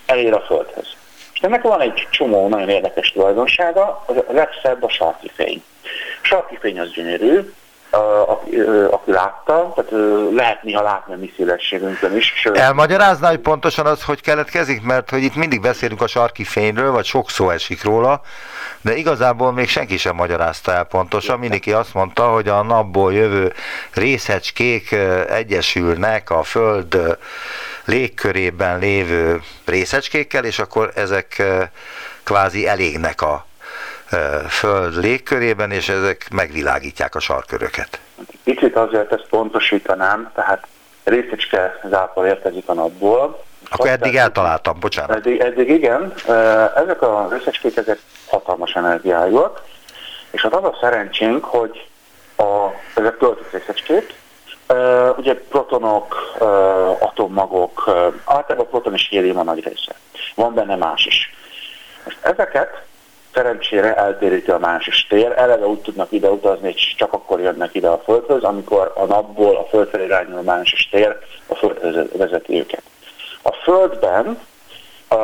[0.09, 0.87] elér a Földhez.
[1.35, 5.63] És ennek van egy csomó nagyon érdekes tulajdonsága, a legszebb a sarki fény.
[6.23, 7.53] A sarki fény az gyönyörű,
[8.27, 9.91] aki, aki látta, tehát
[10.35, 12.47] lehet néha látni a mi szélességünkön is.
[12.53, 14.83] Elmagyarázná, hogy pontosan az, hogy keletkezik?
[14.83, 18.21] Mert hogy itt mindig beszélünk a sarki fényről, vagy sok szó esik róla,
[18.81, 21.39] de igazából még senki sem magyarázta el pontosan.
[21.39, 23.53] Mindenki azt mondta, hogy a napból jövő
[23.95, 24.97] részecskék
[25.29, 27.19] egyesülnek a Föld
[27.89, 31.43] légkörében lévő részecskékkel, és akkor ezek
[32.23, 33.47] kvázi elégnek a
[34.49, 38.01] Föld légkörében, és ezek megvilágítják a sarköröket.
[38.45, 40.67] Picit azért ezt pontosítanám, tehát
[41.05, 43.45] részecske zápor érkezik a napból.
[43.71, 45.17] Akkor eddig eltaláltam, bocsánat.
[45.17, 46.13] Eddig, eddig igen,
[46.77, 49.63] ezek a részecskék, ezek hatalmas energiájúak,
[50.31, 51.87] és hát az a szerencsénk, hogy
[52.37, 54.15] a, ezek töltött részecskék,
[54.69, 59.95] Uh, ugye protonok, uh, atommagok, uh, általában proton és hélium a nagy része.
[60.35, 61.35] Van benne más is.
[62.05, 62.83] Most ezeket
[63.35, 67.89] szerencsére eltéríti a másik tér, eleve úgy tudnak ide utazni, és csak akkor jönnek ide
[67.89, 72.83] a Földhöz, amikor a napból a Földfelé irányuló másik tér a Földhöz vezeti őket.
[73.43, 74.39] A Földben
[75.09, 75.17] a,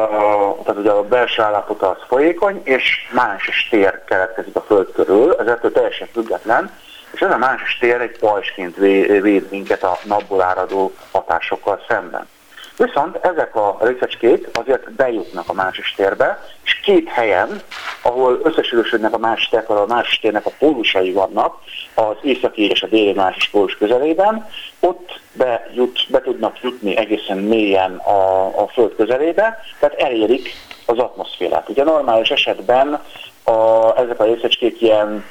[0.64, 5.72] tehát ugye a belső állapota az folyékony, és más tér keletkezik a Föld körül, ez
[5.72, 6.70] teljesen független,
[7.14, 12.28] és ez a másik tér egy pajsként véd minket a napból áradó hatásokkal szemben.
[12.76, 17.62] Viszont ezek a részecskék azért bejutnak a másik térbe, és két helyen,
[18.02, 21.56] ahol összesülősödnek a másik tér, a másik térnek a pólusai vannak,
[21.94, 24.48] az északi és a déli másik pólus közelében,
[24.80, 30.48] ott be, jut, be tudnak jutni egészen mélyen a, a Föld közelébe, tehát elérik
[30.86, 31.68] az atmoszférát.
[31.68, 33.00] Ugye normális esetben
[33.44, 33.52] a,
[33.98, 35.24] ezek a részecskék ilyen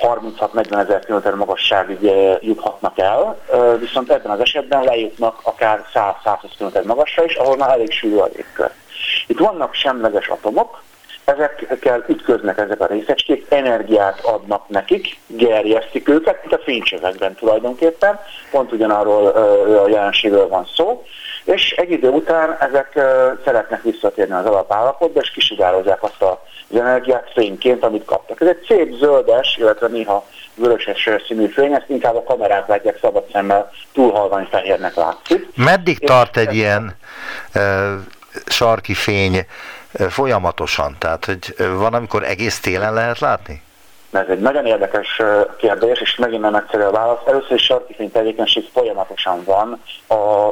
[0.00, 3.38] 36-40 ezer km magasságig juthatnak el,
[3.78, 5.84] viszont ebben az esetben lejutnak akár
[6.24, 8.70] 100-120 km magasra is, ahol már elég sűrű a légkör.
[9.26, 10.82] Itt vannak semleges atomok,
[11.24, 18.72] ezekkel ütköznek ezek a részecskék, energiát adnak nekik, gerjesztik őket, mint a fénycsövekben tulajdonképpen, pont
[18.72, 19.26] ugyanarról
[19.76, 21.04] a jelenségről van szó,
[21.44, 22.92] és egy idő után ezek
[23.44, 28.40] szeretnek visszatérni az alapállapotba, és kisugározzák azt az energiát fényként, amit kaptak.
[28.40, 33.24] Ez egy szép zöldes, illetve néha vöröses színű fény, ezt inkább a kamerák látják szabad
[33.32, 35.48] szemmel, túl halvány fehérnek látszik.
[35.56, 36.96] Meddig És tart egy ilyen
[37.54, 37.62] uh,
[38.46, 39.46] sarki fény
[40.08, 40.96] folyamatosan?
[40.98, 43.62] Tehát, hogy van, amikor egész télen lehet látni?
[44.14, 45.20] Ez egy nagyon érdekes
[45.56, 47.18] kérdés, és megint nem egyszerű a válasz.
[47.26, 49.82] Először is sarkifény tevékenység folyamatosan van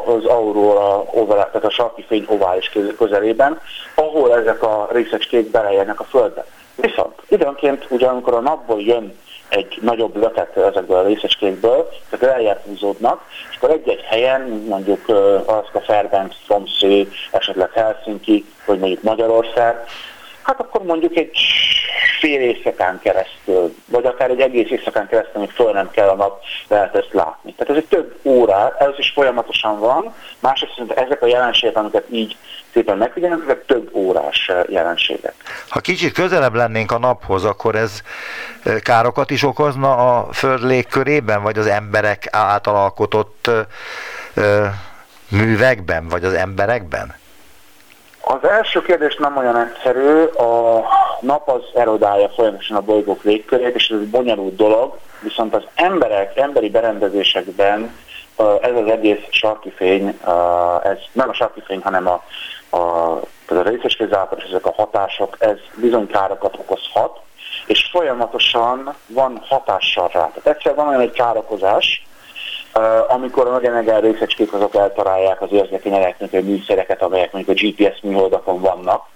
[0.04, 3.60] az aurora ovális, tehát a sarkifény ovális közelében,
[3.94, 6.44] ahol ezek a részecskék belejönnek a földbe.
[6.74, 12.60] Viszont időnként, ugye amikor a napból jön egy nagyobb löket ezekből a részecskékből, tehát eljebb
[12.66, 13.20] húzódnak,
[13.50, 15.08] és akkor egy-egy helyen, mondjuk
[15.46, 19.84] Alaszka, Fairbanks, Tromsø, esetleg Helsinki, vagy mondjuk Magyarország,
[20.42, 21.38] hát akkor mondjuk egy
[22.20, 26.42] fél éjszakán keresztül, vagy akár egy egész éjszakán keresztül, még föl nem kell a nap,
[26.68, 27.54] lehet ezt látni.
[27.54, 32.36] Tehát ez egy több órá, ez is folyamatosan van, másrészt ezek a jelenségek, amiket így
[32.72, 35.34] szépen megfigyelünk, ezek több órás jelenségek.
[35.68, 38.02] Ha kicsit közelebb lennénk a naphoz, akkor ez
[38.82, 43.50] károkat is okozna a Föld légkörében, vagy az emberek által alkotott
[45.28, 47.20] művekben, vagy az emberekben?
[48.24, 50.84] Az első kérdés nem olyan egyszerű, a
[51.20, 56.36] nap az erodálja folyamatosan a bolygók légkörét, és ez egy bonyolult dolog, viszont az emberek,
[56.36, 57.94] emberi berendezésekben
[58.60, 60.18] ez az egész sarki fény,
[60.82, 62.22] ez nem a sarki fény, hanem a,
[62.76, 67.20] a, a részecskézápor és ezek a hatások, ez bizony károkat okozhat,
[67.66, 70.30] és folyamatosan van hatással rá.
[70.34, 72.06] Tehát egyszer van olyan egy károkozás,
[73.08, 78.60] amikor a nagyon részecskék azok eltalálják az érzékeny elektronikai műszereket, amelyek mondjuk a GPS műholdakon
[78.60, 79.10] vannak,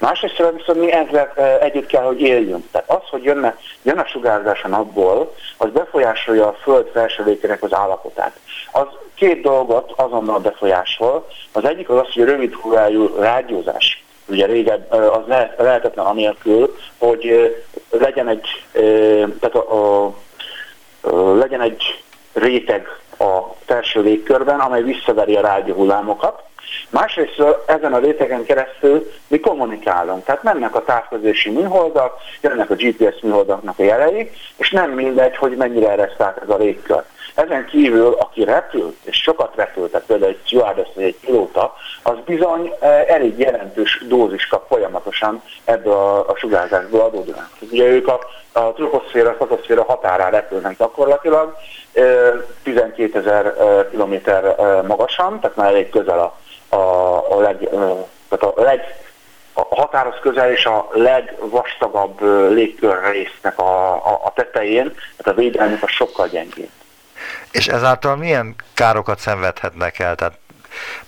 [0.00, 2.64] Másrészt viszont mi ezzel együtt kell, hogy éljünk.
[2.70, 7.74] Tehát az, hogy jönne, jön a sugárzás a napból, az befolyásolja a Föld felsővékének az
[7.74, 8.38] állapotát.
[8.72, 11.26] Az két dolgot azonnal befolyásol.
[11.52, 14.04] Az egyik az az, hogy a rövid hullájú rádiózás.
[14.26, 15.22] Ugye régen az
[15.56, 17.54] lehetetlen anélkül, hogy
[17.90, 18.64] legyen egy,
[19.40, 20.04] tehát a, a,
[21.00, 26.42] a, legyen egy réteg a felső légkörben, amely visszaveri a rádióhullámokat,
[26.90, 33.20] Másrészt ezen a rétegen keresztül mi kommunikálunk, tehát mennek a távközlési műholdak, jönnek a GPS
[33.22, 37.02] műholdaknak a jelei, és nem mindegy, hogy mennyire ereszták ez a légkör.
[37.40, 42.14] Ezen kívül, aki repült, és sokat repült, tehát például egy stewardess vagy egy pilóta, az
[42.24, 47.48] bizony eh, elég jelentős dózis kap folyamatosan ebből a, a sugárzásból adódóan.
[47.70, 48.20] Ugye ők a,
[48.52, 49.36] a troposzféra,
[49.76, 51.56] a határán repülnek gyakorlatilag,
[52.62, 56.36] 12 eh, ezer eh, kilométer magasan, tehát már elég közel a,
[56.76, 57.68] a, a, leg,
[58.28, 58.80] tehát a leg
[59.52, 65.82] a határhoz közel és a legvastagabb légkör résznek a, a, a tetején, tehát a védelmük
[65.82, 66.70] a sokkal gyengébb.
[67.50, 70.14] És ezáltal milyen károkat szenvedhetnek el?
[70.14, 70.38] Tehát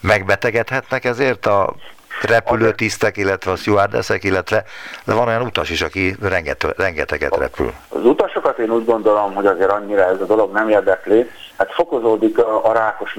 [0.01, 1.75] megbetegedhetnek ezért a
[2.23, 4.65] repülőtisztek, illetve a stewardessek, illetve
[5.05, 7.73] de van olyan utas is, aki renget, rengeteget repül.
[7.89, 11.31] Az utasokat én úgy gondolom, hogy azért annyira ez a dolog nem érdekli.
[11.59, 13.15] Hát fokozódik a, a rákos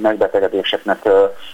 [0.00, 1.04] megbetegedéseknek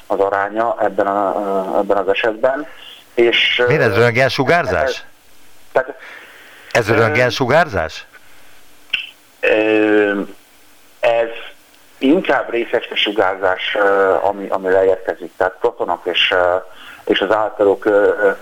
[0.06, 2.66] az aránya ebben, a, ebben az esetben.
[3.14, 4.88] És, Miért ez röntgen sugárzás?
[4.88, 5.02] Ez,
[5.72, 5.94] tehát,
[6.72, 8.06] ez röntgen sugárzás?
[11.00, 11.28] Ez
[11.98, 13.76] inkább részecske sugárzás,
[14.22, 16.34] ami, ami leérkezik, tehát protonok és,
[17.04, 17.88] és az általuk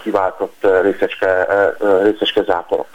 [0.03, 1.47] kiváltott részecske,
[2.03, 2.87] részecske záporok.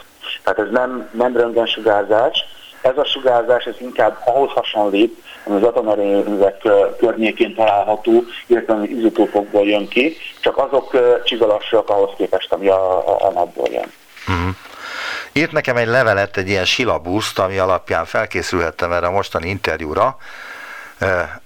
[0.42, 2.44] Tehát ez nem, nem röntgensugárzás,
[2.80, 6.68] ez a sugárzás ez inkább ahhoz hasonlít, ami az atomerőművek
[6.98, 13.26] környékén található, illetve ami izotópokból jön ki, csak azok csigalassak ahhoz képest, ami a, a,
[13.26, 13.92] a napból jön.
[14.28, 14.54] Uh-huh.
[15.38, 20.16] Írt nekem egy levelet, egy ilyen silabuszt, ami alapján felkészülhettem erre a mostani interjúra,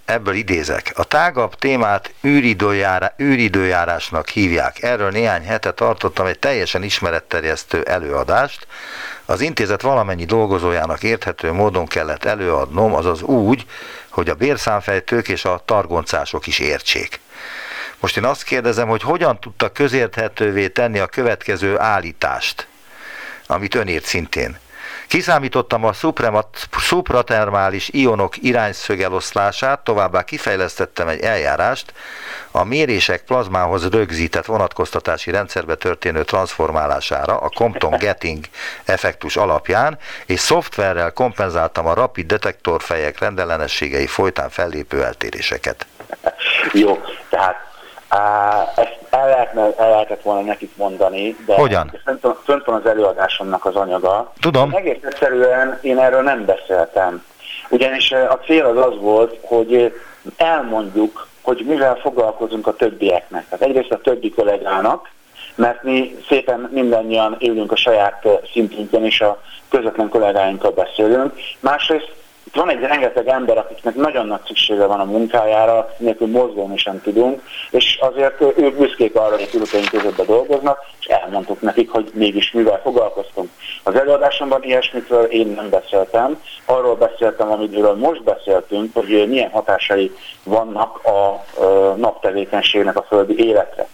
[0.04, 0.92] ebből idézek.
[0.94, 4.82] A tágabb témát űridőjárá, űridőjárásnak hívják.
[4.82, 8.66] Erről néhány hete tartottam egy teljesen ismeretterjesztő előadást.
[9.24, 13.66] Az intézet valamennyi dolgozójának érthető módon kellett előadnom, azaz úgy,
[14.08, 17.20] hogy a bérszámfejtők és a targoncások is értsék.
[18.00, 22.66] Most én azt kérdezem, hogy hogyan tudta közérthetővé tenni a következő állítást,
[23.52, 24.58] amit ön írt szintén.
[25.06, 25.92] Kiszámítottam a
[26.78, 31.92] szupratermális ionok irányszögeloszlását, továbbá kifejlesztettem egy eljárást,
[32.50, 38.44] a mérések plazmához rögzített vonatkoztatási rendszerbe történő transformálására a Compton-Getting
[38.84, 45.86] effektus alapján, és szoftverrel kompenzáltam a rapid detektorfejek rendellenességei folytán fellépő eltéréseket.
[46.72, 47.71] Jó, tehát
[48.76, 51.92] ezt el, lehetne, el lehetett volna nekik mondani, de Hogyan?
[52.04, 54.32] Fönt, fönt van az előadásomnak az anyaga.
[54.40, 54.70] Tudom.
[54.74, 57.24] Egész egyszerűen én erről nem beszéltem.
[57.68, 59.92] Ugyanis a cél az az volt, hogy
[60.36, 63.44] elmondjuk, hogy mivel foglalkozunk a többieknek.
[63.48, 65.10] Tehát egyrészt a többi kollégának,
[65.54, 71.32] mert mi szépen mindannyian élünk a saját szintünkön, és a közvetlen kollégáinkkal beszélünk.
[71.60, 72.12] Másrészt
[72.52, 77.02] itt van egy rengeteg ember, akiknek nagyon nagy szüksége van a munkájára, nélkül mozgóni sem
[77.02, 82.52] tudunk, és azért ők büszkék arra, hogy tudatain közöttben dolgoznak, és elmondtuk nekik, hogy mégis
[82.52, 83.48] mivel foglalkoztunk.
[83.82, 90.12] Az előadásomban ilyesmitről én nem beszéltem, arról beszéltem, amiről most beszéltünk, hogy milyen hatásai
[90.44, 91.44] vannak a
[91.96, 93.88] naptevékenységnek a földi életre.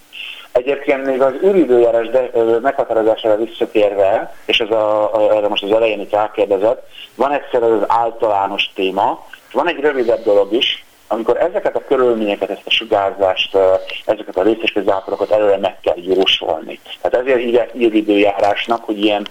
[0.53, 2.31] Egyébként még az űridőjárás de,
[2.63, 8.71] meghatározására visszatérve, és ez a, erre most az elején itt rákérdezett, van egyszer az általános
[8.75, 13.57] téma, van egy rövidebb dolog is, amikor ezeket a körülményeket, ezt a sugárzást,
[14.05, 16.81] ezeket a részeske záporokat előre meg kell jósolni.
[17.01, 19.27] Tehát ezért hívják űridőjárásnak, hogy ilyen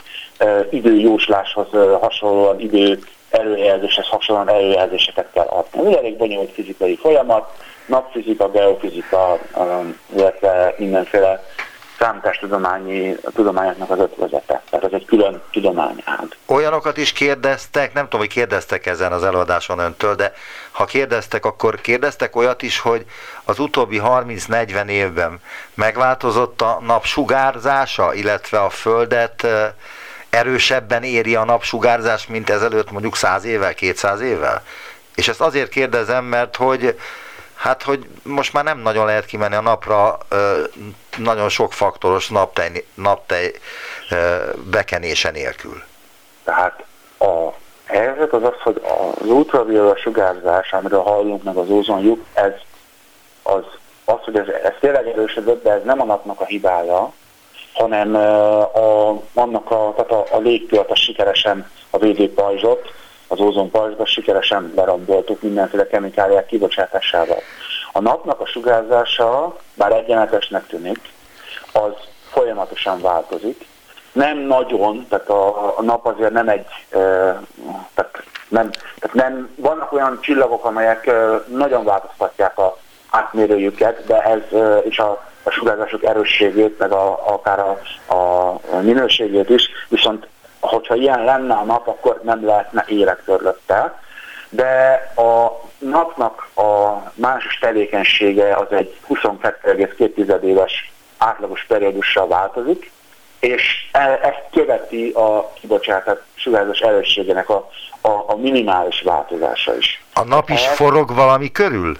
[0.69, 1.67] időjósláshoz
[2.01, 2.99] hasonlóan idő
[3.29, 5.89] előjelzéshez hasonlóan előjelzéseket kell adni.
[5.89, 7.51] Ez elég bonyolult fizikai folyamat,
[7.87, 9.39] napfizika, geofizika,
[10.15, 11.43] illetve mindenféle
[11.99, 14.61] számítástudományi tudományoknak az ötvözete.
[14.69, 16.27] Tehát ez egy külön tudományág.
[16.45, 20.33] Olyanokat is kérdeztek, nem tudom, hogy kérdeztek ezen az előadáson öntől, de
[20.71, 23.05] ha kérdeztek, akkor kérdeztek olyat is, hogy
[23.43, 25.39] az utóbbi 30-40 évben
[25.73, 29.47] megváltozott a nap sugárzása, illetve a Földet
[30.29, 34.63] erősebben éri a napsugárzás, mint ezelőtt mondjuk 100 évvel, 200 évvel?
[35.15, 36.95] És ezt azért kérdezem, mert hogy
[37.57, 40.17] Hát, hogy most már nem nagyon lehet kimenni a napra
[41.17, 43.51] nagyon sok faktoros naptej, naptej
[44.71, 45.83] bekenése nélkül.
[46.43, 46.83] Tehát
[47.19, 47.49] a
[47.85, 52.51] helyzet az az, hogy az ultraviola sugárzás, amiről hallunk meg az ózonjuk, ez
[53.43, 53.63] az,
[54.05, 57.13] az hogy ez, ez tényleg erősödött, de ez nem a napnak a hibája,
[57.73, 62.93] hanem a, annak a, tehát a, a légkört, a sikeresen a védőpajzsot,
[63.27, 67.39] az ózonpajzsba sikeresen leromboltuk mindenféle kemikáliák kibocsátásával.
[67.91, 70.99] A napnak a sugárzása, bár egyenletesnek tűnik,
[71.71, 71.91] az
[72.31, 73.65] folyamatosan változik.
[74.11, 76.97] Nem nagyon, tehát a, a nap azért nem egy, e,
[77.93, 78.69] tehát nem,
[78.99, 82.77] tehát nem, vannak olyan csillagok, amelyek e, nagyon változtatják a
[83.09, 87.79] átmérőjüket, de ez e, és a, a sugárzások erősségét, meg a, akár a,
[88.15, 90.27] a minőségét is, viszont
[90.59, 94.01] hogyha ilyen lenne a nap, akkor nem lehetne élet körülötte.
[94.49, 102.91] De a napnak a másos tevékenysége az egy 22,2 éves átlagos periódussal változik,
[103.39, 107.69] és e, ezt követi a kibocsátott sugárzás erősségének a,
[108.01, 110.03] a, a minimális változása is.
[110.13, 111.97] A nap is Ez, forog valami körül?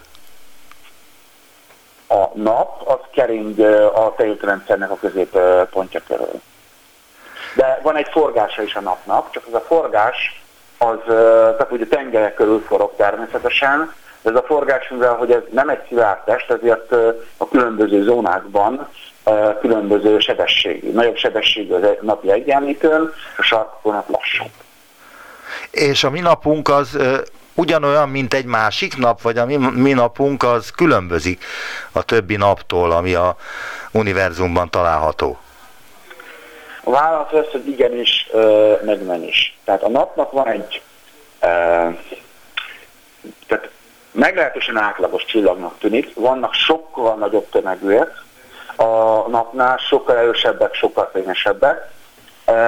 [2.08, 3.60] A nap az kering
[3.93, 6.41] a tejútrendszernek a középpontja körül
[7.58, 10.41] de van egy forgása is a napnak, csak az a forgás,
[10.78, 15.70] az, tehát ugye tengerek körül forog természetesen, de ez a forgás, mivel hogy ez nem
[15.70, 16.91] egy szilárd test, ezért
[17.38, 18.88] a különböző zónákban
[19.60, 24.51] különböző sebességű, nagyobb sebességű az napi egyenlítőn, a sarkokon lassabb.
[25.72, 26.97] És a mi napunk az
[27.53, 31.43] ugyanolyan, mint egy másik nap, vagy a mi, mi napunk az különbözik
[31.91, 33.36] a többi naptól, ami a
[33.91, 35.38] univerzumban található?
[36.88, 38.29] A válasz az, hogy igenis,
[38.81, 39.57] meg nem is.
[39.63, 40.81] Tehát a napnak van egy
[43.47, 43.69] tehát
[44.11, 48.11] meglehetősen átlagos csillagnak tűnik, vannak sokkal nagyobb tömegűek,
[48.75, 48.83] a
[49.29, 51.89] napnál sokkal erősebbek, sokkal fényesebbek.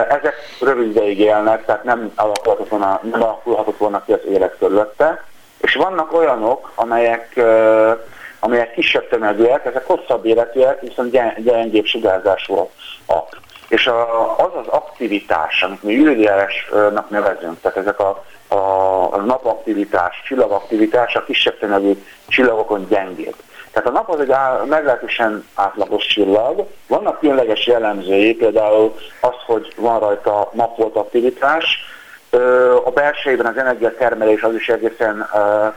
[0.09, 5.23] Ezek rövid ideig élnek, tehát nem alakulhatott volna, nem alakulhatott volna ki az élet körülötte.
[5.57, 7.41] És vannak olyanok, amelyek,
[8.39, 11.11] amelyek kisebb tömegűek, ezek hosszabb életűek, viszont
[11.43, 12.69] gyengébb sugárzásúak
[13.69, 18.55] és a, az az aktivitás, amit mi űrjárásnak nevezünk, tehát ezek a, a,
[19.13, 23.35] a napaktivitás, csillagaktivitás a kisebb tömegű csillagokon gyengébb.
[23.71, 26.67] Tehát a nap az egy á, meglehetősen átlagos csillag.
[26.87, 31.83] Vannak különleges jellemzői, például az, hogy van rajta napvolt aktivitás,
[32.83, 35.29] a belsejében az energiatermelés az is egészen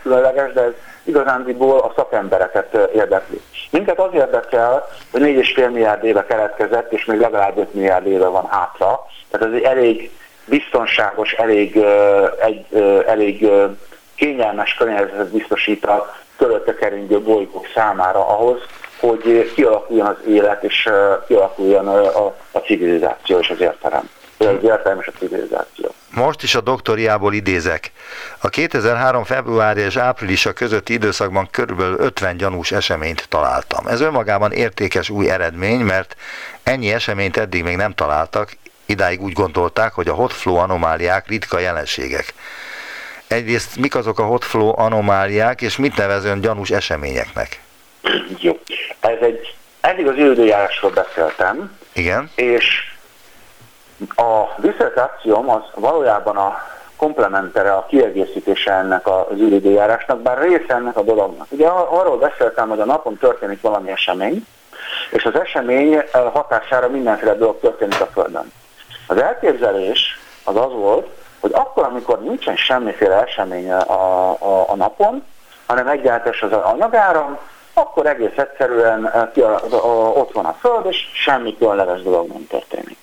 [0.03, 0.73] különleges, de ez
[1.05, 3.41] igazándiból a szakembereket érdekli.
[3.71, 8.47] Minket az érdekel, hogy 4,5 milliárd éve keletkezett, és még legalább 5 milliárd éve van
[8.51, 9.07] hátra.
[9.31, 10.11] Tehát ez egy elég
[10.45, 11.77] biztonságos, elég,
[12.41, 12.67] egy,
[13.07, 13.51] elég
[14.15, 18.59] kényelmes környezetet biztosít a körülötte keringő bolygók számára ahhoz,
[19.01, 20.89] hogy kialakuljon az élet, és
[21.27, 24.11] kialakuljon a, a civilizáció és az értelem.
[24.43, 25.95] És a civilizáció.
[26.15, 27.93] Most is a doktoriából idézek.
[28.39, 29.25] A 2003.
[29.25, 33.87] februárja és áprilisa közötti időszakban körülbelül 50 gyanús eseményt találtam.
[33.87, 36.17] Ez önmagában értékes új eredmény, mert
[36.63, 42.35] ennyi eseményt eddig még nem találtak, idáig úgy gondolták, hogy a hotflow anomáliák ritka jelenségek.
[43.27, 47.61] Egyrészt mik azok a hotflow anomáliák, és mit nevezőn gyanús eseményeknek?
[48.39, 48.59] Jó.
[49.01, 51.79] Ez egy, eddig az időjárásról beszéltem.
[51.93, 52.31] Igen.
[52.35, 52.92] És
[54.17, 56.57] a diszertációm az valójában a
[56.97, 61.47] komplementere, a kiegészítése ennek az űridőjárásnak, bár része ennek a dolognak.
[61.51, 64.47] Ugye arról beszéltem, hogy a napon történik valami esemény,
[65.11, 68.53] és az esemény eh, hatására mindenféle dolog történik a Földön.
[69.07, 71.07] Az elképzelés az az volt,
[71.41, 75.25] hogy akkor, amikor nincsen semmiféle esemény a, a, a napon,
[75.67, 77.39] hanem egyáltalán az anyagáram,
[77.75, 82.03] akkor egész egyszerűen eh, ki a, a, a, ott van a Föld, és semmi különleges
[82.03, 83.02] dolog nem történik.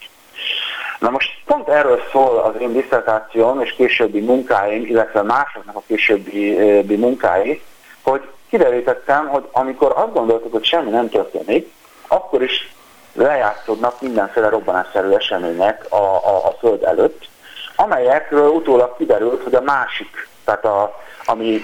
[1.00, 6.96] Na most pont erről szól az én diszertációm és későbbi munkáim, illetve másoknak a későbbi
[6.96, 7.62] munkái,
[8.02, 11.72] hogy kiderítettem, hogy amikor azt gondoltuk, hogy semmi nem történik,
[12.08, 12.74] akkor is
[13.14, 17.28] lejátszódnak mindenféle robbanásszerű események a, a, a Föld előtt,
[17.76, 20.96] amelyekről utólag kiderült, hogy a másik, tehát a,
[21.26, 21.62] ami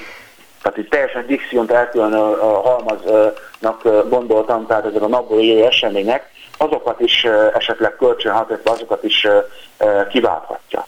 [0.61, 7.24] tehát itt teljesen dixiont elkülönő halmaznak gondoltam, tehát ezek a napból jövő események, azokat is
[7.53, 9.28] esetleg kölcsönható, azokat is
[10.10, 10.86] kiválthatja.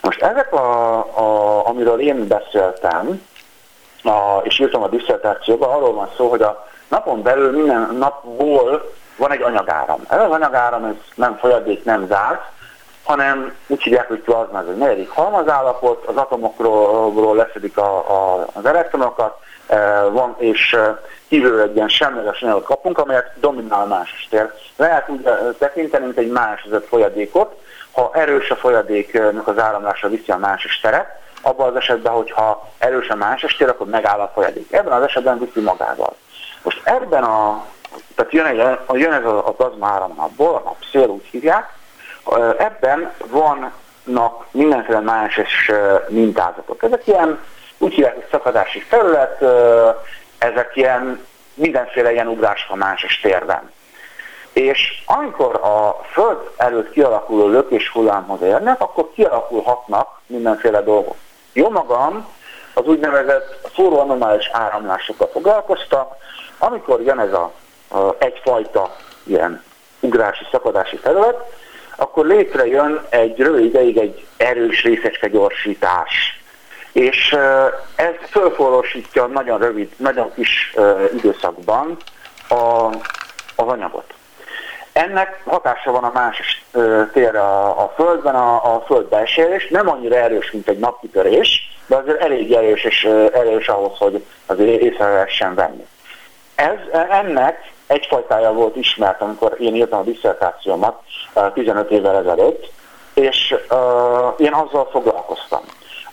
[0.00, 3.22] Most ezek, a, a, amiről én beszéltem,
[4.02, 9.32] a, és írtam a diszertációban, arról van szó, hogy a napon belül minden napból van
[9.32, 10.00] egy anyagáram.
[10.08, 12.42] Ez az anyagáram ez nem folyadék, nem zárt,
[13.04, 18.66] hanem úgy hívják, hogy plazma, ez egy negyedik halmazállapot, az atomokról leszedik a, a, az
[18.66, 19.38] elektronokat,
[20.10, 20.76] van, és
[21.28, 24.52] kívülről egy ilyen semleges anyagot kapunk, amelyet dominál a másos tér.
[24.76, 27.60] Lehet úgy tekinteni, mint egy másodott folyadékot,
[27.92, 31.06] ha erős a folyadéknak az áramlása viszi a másos teret,
[31.42, 34.72] abban az esetben, hogyha erős a másos tér, akkor megáll a folyadék.
[34.72, 36.16] Ebben az esetben viszi magával.
[36.62, 37.64] Most ebben a,
[38.14, 41.74] tehát jön, egy, jön ez a, a plazma áramnapból, a napszél úgy hívják,
[42.58, 45.70] ebben vannak mindenféle másos
[46.08, 46.82] mintázatok.
[46.82, 47.38] Ezek ilyen,
[47.78, 49.44] úgy hívják, hogy szakadási felület,
[50.38, 53.70] ezek ilyen mindenféle ilyen ugrás a másos térben.
[54.52, 61.16] És amikor a Föld előtt kialakuló lökés hullámhoz érnek, akkor kialakulhatnak mindenféle dolgok.
[61.52, 62.26] Jó magam
[62.74, 66.14] az úgynevezett forró anomális áramlásokkal foglalkoztak,
[66.58, 67.52] amikor jön ez a,
[67.88, 69.62] a egyfajta ilyen
[70.00, 71.36] ugrási, szakadási terület,
[71.96, 76.35] akkor létrejön egy rövid ideig egy erős részecske gyorsítás.
[76.96, 77.36] És
[77.94, 80.74] ez fölforrósítja nagyon rövid, nagyon kis
[81.16, 81.96] időszakban
[82.48, 82.54] a,
[83.56, 84.14] az anyagot.
[84.92, 86.64] Ennek hatása van a más
[87.12, 91.96] térre a, a Földben, a, a Föld belsérés, nem annyira erős, mint egy napkitörés, de
[91.96, 95.86] azért elég erős és erős ahhoz, hogy azért észre lehessen venni.
[96.54, 96.78] Ez,
[97.10, 101.02] ennek egyfajtája volt ismert, amikor én írtam a diszertációmat
[101.54, 102.72] 15 évvel ezelőtt,
[103.14, 105.62] és uh, én azzal foglalkoztam.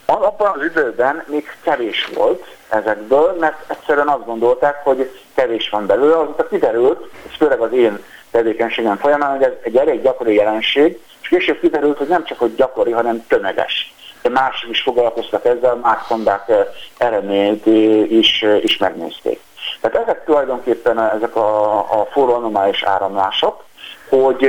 [0.06, 6.18] Abban az időben még kevés volt ezekből, mert egyszerűen azt gondolták, hogy kevés van belőle,
[6.18, 11.28] azóta kiderült, és főleg az én tevékenységem folyamán, hogy ez egy elég gyakori jelenség, és
[11.28, 13.94] később kiderült, hogy nem csak hogy gyakori, hanem tömeges.
[14.22, 16.52] De mások is foglalkoztak ezzel, más szondák
[16.98, 17.66] eredményt
[18.10, 19.40] is, is megnézték.
[19.82, 23.64] Tehát ezek tulajdonképpen ezek a, a forró anomális áramlások,
[24.10, 24.44] hogy,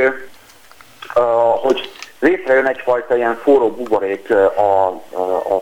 [1.14, 1.22] uh,
[1.62, 1.90] hogy
[2.24, 5.54] létrejön egyfajta ilyen forró buborék a, a, a,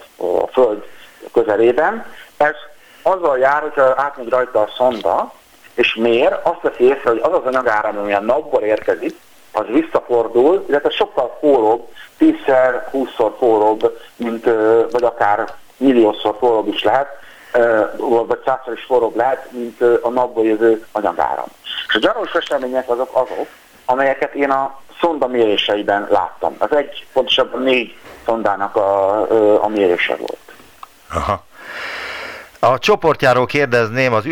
[0.43, 0.85] a Föld
[1.33, 2.05] közelében.
[2.37, 2.55] Ez
[3.03, 5.33] azzal jár, hogyha átmegy rajta a szonda,
[5.75, 9.17] és mér, azt veszi észre, hogy az az anyagáram, ami a napból érkezik,
[9.53, 11.89] az visszafordul, illetve sokkal forróbb,
[12.19, 14.45] 10-szer, 20-szor forróbb, mint,
[14.91, 17.09] vagy akár milliószor forróbb is lehet,
[17.99, 21.47] vagy százszor is forróbb lehet, mint a napból jövő anyagáram.
[21.89, 23.47] És a gyanús események azok azok,
[23.93, 26.55] amelyeket én a szonda méréseiben láttam.
[26.59, 30.53] Az egy, pontosabban négy szondának a, a mérése volt.
[31.15, 31.45] Aha.
[32.65, 34.27] A csoportjáról kérdezném az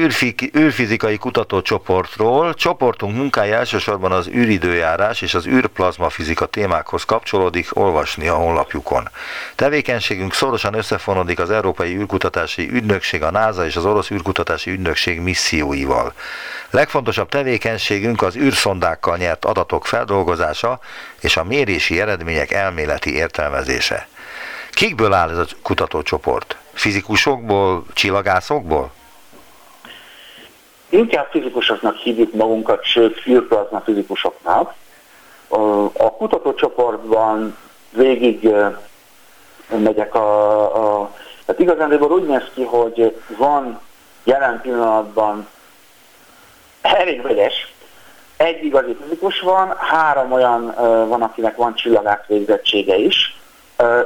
[0.56, 2.54] űrfizikai kutatócsoportról.
[2.54, 9.08] Csoportunk munkája elsősorban az űridőjárás és az űrplazmafizika témákhoz kapcsolódik, olvasni a honlapjukon.
[9.54, 16.12] Tevékenységünk szorosan összefonódik az Európai űrkutatási ügynökség, a NASA és az orosz űrkutatási ügynökség misszióival.
[16.70, 20.80] Legfontosabb tevékenységünk az űrszondákkal nyert adatok feldolgozása
[21.20, 24.08] és a mérési eredmények elméleti értelmezése.
[24.70, 26.59] Kikből áll ez a kutatócsoport?
[26.80, 28.90] Fizikusokból, csillagászokból?
[30.88, 34.74] Inkább fizikusoknak hívjuk magunkat, sőt, űrplazma fizikusoknak.
[35.96, 37.56] A kutatócsoportban
[37.90, 38.48] végig
[39.68, 41.14] megyek a, a
[41.44, 43.80] tehát igazán úgy néz ki, hogy van
[44.24, 45.48] jelen pillanatban
[46.80, 47.72] elég vegyes,
[48.36, 50.74] egy igazi fizikus van, három olyan
[51.08, 53.39] van, akinek van csillagász végzettsége is,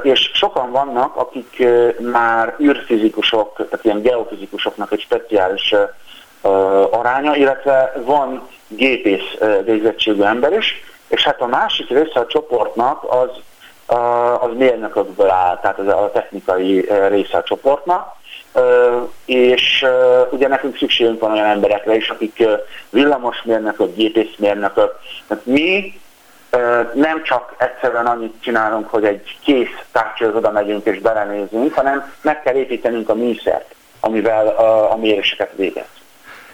[0.01, 1.63] és sokan vannak, akik
[1.99, 5.73] már űrfizikusok, tehát ilyen geofizikusoknak egy speciális
[6.91, 13.29] aránya, illetve van gépész végzettségű ember is, és hát a másik része a csoportnak az,
[14.39, 18.15] az mérnökökből áll, tehát az a technikai része a csoportnak,
[19.25, 19.85] és
[20.29, 22.43] ugye nekünk szükségünk van olyan emberekre is, akik
[22.89, 24.99] villamosmérnökök, gépészmérnökök.
[25.27, 25.99] Tehát mi
[26.93, 32.41] nem csak egyszerűen annyit csinálunk, hogy egy kész tárcsához oda megyünk és belenézünk, hanem meg
[32.41, 35.85] kell építenünk a műszert, amivel a, a méréseket végez.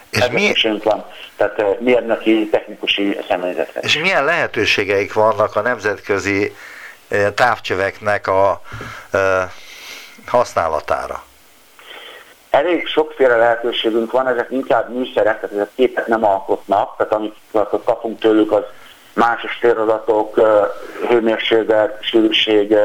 [0.10, 0.80] És mi...
[0.84, 3.80] van, tehát mérnöki, technikusi személyzetre.
[3.80, 6.56] És milyen lehetőségeik vannak a nemzetközi
[7.36, 8.62] távcsöveknek a
[10.28, 11.24] használatára?
[12.50, 17.36] Elég sokféle lehetőségünk van, ezek inkább műszerek, tehát ezek képet nem alkotnak, tehát amit
[17.86, 18.64] kapunk tőlük, az
[19.14, 20.40] másos téradatok,
[21.08, 22.76] hőmérséklet, sűrűség,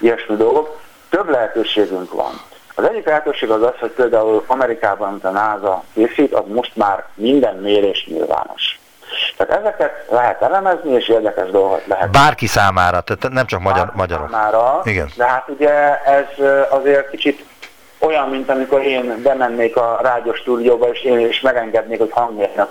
[0.00, 0.78] ilyesmi dolgok.
[1.08, 2.40] Több lehetőségünk van.
[2.74, 7.04] Az egyik lehetőség az az, hogy például Amerikában, amit a NASA készít, az most már
[7.14, 8.78] minden mérés nyilvános.
[9.36, 12.10] Tehát ezeket lehet elemezni, és érdekes dolgot lehet.
[12.10, 14.30] Bárki számára, tehát nem csak magyar, magyarok.
[14.30, 15.10] Számára, Igen.
[15.16, 16.24] De hát ugye ez
[16.68, 17.44] azért kicsit
[17.98, 22.68] olyan, mint amikor én bemennék a rádió stúdióba, és én is megengednék, hogy hangmérnök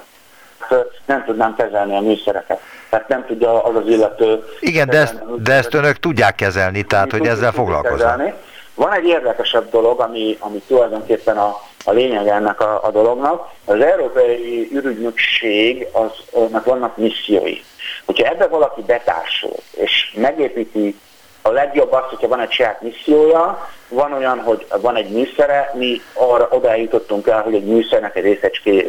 [1.05, 2.59] nem tudnám kezelni a műszereket.
[2.89, 4.43] Tehát nem tudja az az illető...
[4.59, 8.33] Igen, de ezt, de ezt önök tudják kezelni, tehát hogy ezzel foglalkoznak.
[8.75, 13.49] Van egy érdekesebb dolog, ami, ami tulajdonképpen a, a lényeg ennek a, a dolognak.
[13.65, 17.57] Az Európai ürügynökség, az, annak vannak missziói.
[18.05, 20.99] Hogyha ebbe valaki betársul, és megépíti
[21.41, 26.01] a legjobb az, hogyha van egy saját missziója, van olyan, hogy van egy műszere, mi
[26.13, 28.85] arra oda jutottunk el, hogy egy műszernek egy részegységét,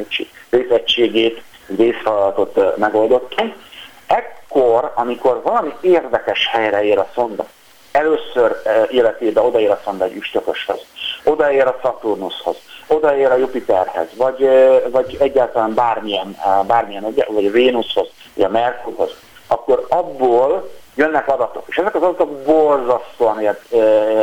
[0.50, 1.42] egy
[1.76, 3.54] részfeladatot megoldottunk.
[4.06, 7.46] Ekkor, amikor valami érdekes helyre ér a szonda,
[7.92, 8.56] először
[8.90, 10.80] életében odaér a szonda egy üstököshöz,
[11.24, 12.56] odaér a Saturnushoz,
[12.86, 14.48] odaér a Jupiterhez, vagy,
[14.90, 16.36] vagy egyáltalán bármilyen,
[16.66, 19.10] bármilyen vagy a Vénuszhoz, vagy a Merkurhoz,
[19.46, 21.64] akkor abból jönnek adatok.
[21.66, 23.40] És ezek az adatok borzasztóan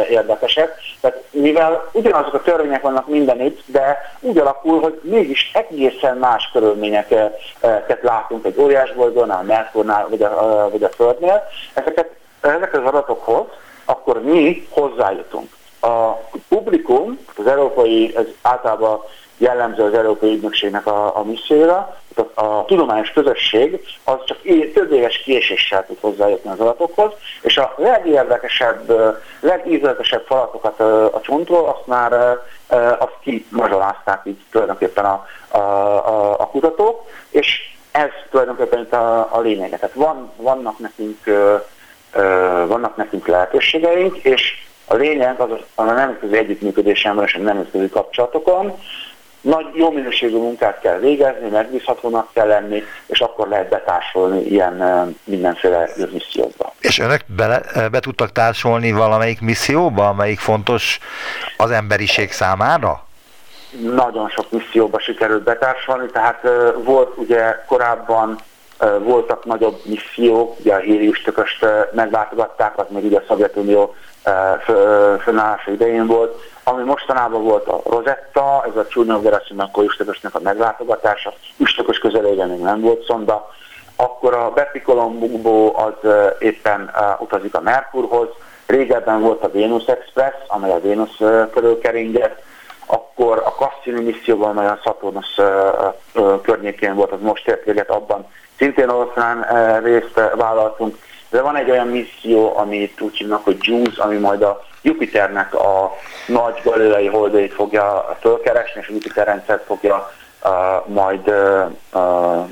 [0.10, 6.50] érdekesek, tehát mivel ugyanazok a törvények vannak mindenütt, de úgy alakul, hogy mégis egészen más
[6.54, 11.44] körülményeket látunk egy óriásbolygón, a Merkurnál vagy a, vagy a Földnél,
[11.74, 12.10] ezeket,
[12.42, 13.46] ezek az adatokhoz
[13.86, 15.50] akkor mi hozzájutunk.
[15.82, 16.12] A
[16.48, 19.02] publikum, az európai, ez általában
[19.38, 24.38] jellemző az Európai Ügynökségnek a, a misszióra, a, a tudományos közösség az csak
[24.74, 27.12] több éves késéssel tud hozzájutni az adatokhoz,
[27.42, 28.94] és a legérdekesebb,
[29.40, 30.80] legízletesebb falatokat
[31.14, 32.38] a csontról azt már
[33.00, 39.40] azt kimazsolázták így tulajdonképpen a, a, a, a kutatók, és ez tulajdonképpen itt a, a
[39.40, 39.78] lényege.
[39.78, 41.18] Tehát van, vannak nekünk
[42.68, 44.54] vannak nekünk lehetőségeink, és
[44.86, 48.78] a lényeg az a nemzetközi együttműködésemben és a nemzetközi kapcsolatokon,
[49.44, 54.84] nagy, jó minőségű munkát kell végezni, megbízhatónak kell lenni, és akkor lehet betársolni ilyen
[55.24, 56.74] mindenféle missziókba.
[56.80, 61.00] És önök be, be tudtak társolni valamelyik misszióba, amelyik fontos
[61.58, 63.06] az emberiség számára?
[63.96, 66.48] Nagyon sok misszióba sikerült betársolni, tehát
[66.84, 68.38] volt ugye korábban
[69.00, 73.96] voltak nagyobb missziók, ugye a Hérius tököst meglátogatták, az még ugye a Szovjetunió
[75.20, 81.34] fönállása idején volt, ami mostanában volt a Rosetta, ez a Csúnyog Gerasimenko üstökösnek a meglátogatása,
[81.58, 83.52] üstökös közelében még nem volt szonda,
[83.96, 84.54] akkor a
[84.84, 88.28] Colombo az éppen utazik a Merkurhoz,
[88.66, 91.18] régebben volt a Venus Express, amely a Venus
[91.52, 92.42] körül keringett,
[92.86, 95.40] akkor a Cassini misszióban, amely a Saturnus
[96.42, 98.26] környékén volt, az most ért véget, abban
[98.58, 99.46] szintén oroszlán
[99.84, 100.98] részt vállaltunk,
[101.30, 105.92] de van egy olyan misszió, amit úgy hívnak, hogy JUICE, ami majd a Jupiternek a
[106.28, 110.12] nagy galileai holdait fogja fölkeresni, és a Jupiter rendszert fogja
[110.44, 112.46] uh, majd uh, uh,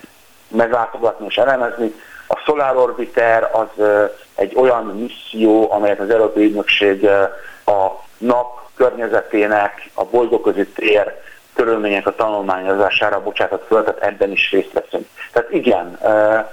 [0.48, 1.94] meglátogatni és elemezni.
[2.28, 8.60] A Solar Orbiter az uh, egy olyan misszió, amelyet az Európai Ügynökség uh, a nap
[8.76, 11.22] környezetének, a bolygóközi tér
[11.54, 15.08] körülmények a tanulmányozására bocsátott föl, tehát ebben is részt veszünk.
[15.32, 16.00] Tehát igen,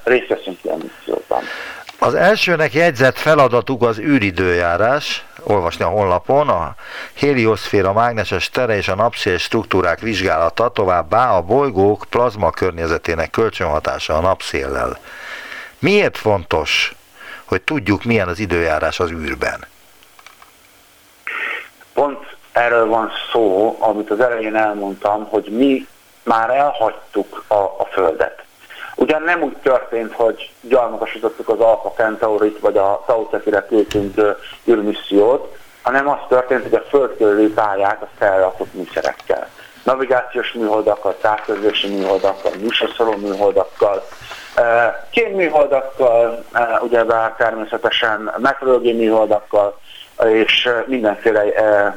[0.04, 1.42] részt veszünk ilyen misszióban.
[2.00, 6.74] Az elsőnek jegyzett feladatuk az űridőjárás, olvasni a honlapon, a
[7.16, 14.20] helioszféra mágneses tere és a napszél struktúrák vizsgálata, továbbá a bolygók plazma környezetének kölcsönhatása a
[14.20, 14.98] napszéllel.
[15.78, 16.94] Miért fontos,
[17.44, 19.66] hogy tudjuk, milyen az időjárás az űrben?
[21.92, 25.86] Pont erről van szó, amit az elején elmondtam, hogy mi
[26.24, 28.42] már elhagytuk a, a Földet.
[28.96, 34.36] Ugyan nem úgy történt, hogy gyarmatosítottuk az Alpha Centaurit, vagy a Tau Cetire küldtünk
[34.68, 39.48] űrmissziót, hanem az történt, hogy a föld körüli pályát azt elrakott műszerekkel.
[39.82, 44.06] Navigációs műholdakkal, távközlési műholdakkal, műsorszoró műholdakkal,
[45.10, 46.44] kémműholdakkal,
[46.80, 49.78] ugyebár természetesen meteorológiai műholdakkal,
[50.24, 51.44] és mindenféle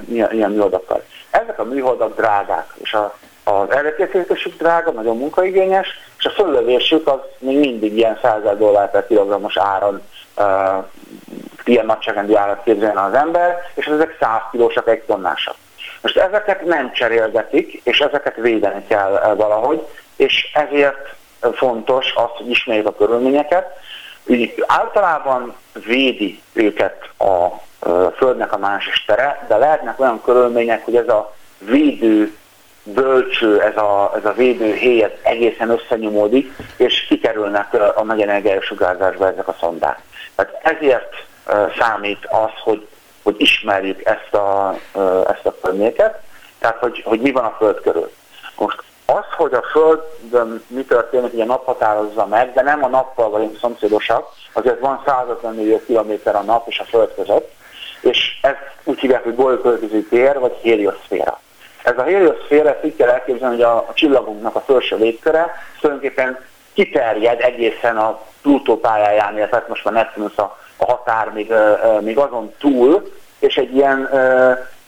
[0.08, 1.04] ilyen műholdakkal.
[1.30, 7.20] Ezek a műholdak drágák, és a az előkészítésük drága, nagyon munkaigényes, és a föllövésük az
[7.40, 10.02] még mindig ilyen 100 dollár per kilogrammos áron
[10.38, 10.86] uh,
[11.64, 15.56] ilyen nagyságrendű állat képzeljen az ember, és ezek 100 kilósak, egy tonnásak.
[16.02, 21.16] Most ezeket nem cserélgetik, és ezeket védeni kell valahogy, és ezért
[21.54, 23.66] fontos az, hogy ismerjük a körülményeket.
[24.26, 25.56] Úgy általában
[25.86, 27.48] védi őket a
[28.16, 32.36] Földnek a más tere, de lehetnek olyan körülmények, hogy ez a védő
[32.84, 39.28] bölcső, ez a, ez a védőhéj ez egészen összenyomódik, és kikerülnek a nagy energiájú sugárzásba
[39.28, 40.02] ezek a szondák.
[40.36, 41.14] Tehát ezért
[41.80, 42.88] számít az, hogy,
[43.24, 44.76] hogy ismerjük ezt a,
[45.30, 46.20] ezt a környéket,
[46.60, 48.12] tehát hogy, hogy mi van a Föld körül.
[48.58, 52.88] Most az, hogy a Földön mi történik, ugye a nap határozza meg, de nem a
[52.88, 57.52] nappal vagyunk szomszédosak, azért van 150 millió kilométer a nap és a Föld között,
[58.02, 61.40] és ezt úgy hívják, hogy bolygóközi tér, vagy helioszféra.
[61.84, 66.40] Ez a helioszféra így kell elképzelni, hogy a, a csillagunknak a felső légköre tulajdonképpen
[66.74, 71.54] kiterjed egészen a Plutó pályáján, illetve most már Neptunus a, a határ, még,
[72.00, 74.10] még azon túl, és egy ilyen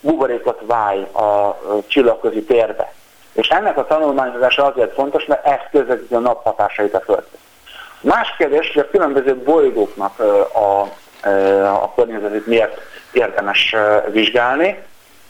[0.02, 1.58] buborékot válj a
[1.88, 2.94] csillagközi térbe.
[3.34, 7.38] És ennek a tanulmányozása azért fontos, mert ez közvetíti a nap hatásait a Földre.
[8.02, 10.20] Más kérdés, hogy a különböző bolygóknak
[10.54, 10.82] a,
[11.84, 12.82] a környezetét miért
[13.16, 13.76] érdemes
[14.12, 14.80] vizsgálni.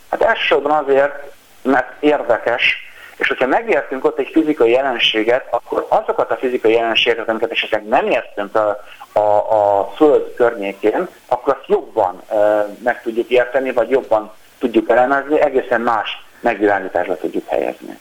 [0.09, 1.13] Hát elsősorban azért,
[1.61, 7.51] mert érdekes, és hogyha megértünk ott egy fizikai jelenséget, akkor azokat a fizikai jelenségeket, amiket
[7.51, 12.36] esetleg nem értünk a, a, a Föld környékén, akkor azt jobban e,
[12.84, 17.99] meg tudjuk érteni, vagy jobban tudjuk elemezni, egészen más megvilágításra tudjuk helyezni.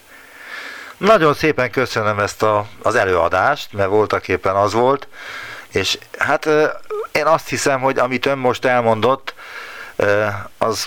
[0.96, 5.08] Nagyon szépen köszönöm ezt a, az előadást, mert voltak éppen az volt,
[5.72, 6.46] és hát
[7.12, 9.34] én azt hiszem, hogy amit ön most elmondott,
[10.58, 10.86] az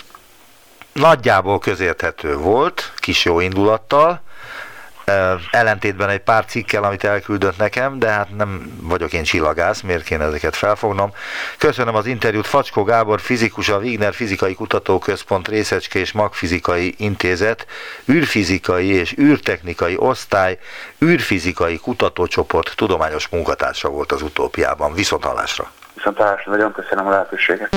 [0.92, 4.20] nagyjából közérthető volt, kis jó indulattal,
[5.50, 10.24] ellentétben egy pár cikkel, amit elküldött nekem, de hát nem vagyok én csillagász, miért kéne
[10.24, 11.12] ezeket felfognom.
[11.58, 17.66] Köszönöm az interjút Facskó Gábor, fizikus, a Wigner Fizikai Kutatóközpont Részecske és Magfizikai Intézet,
[18.10, 20.58] űrfizikai és űrtechnikai osztály,
[21.04, 24.94] űrfizikai kutatócsoport tudományos munkatársa volt az utópiában.
[24.94, 25.70] Viszont hallásra!
[25.94, 27.76] Viszont hallásra, nagyon köszönöm a lehetőséget!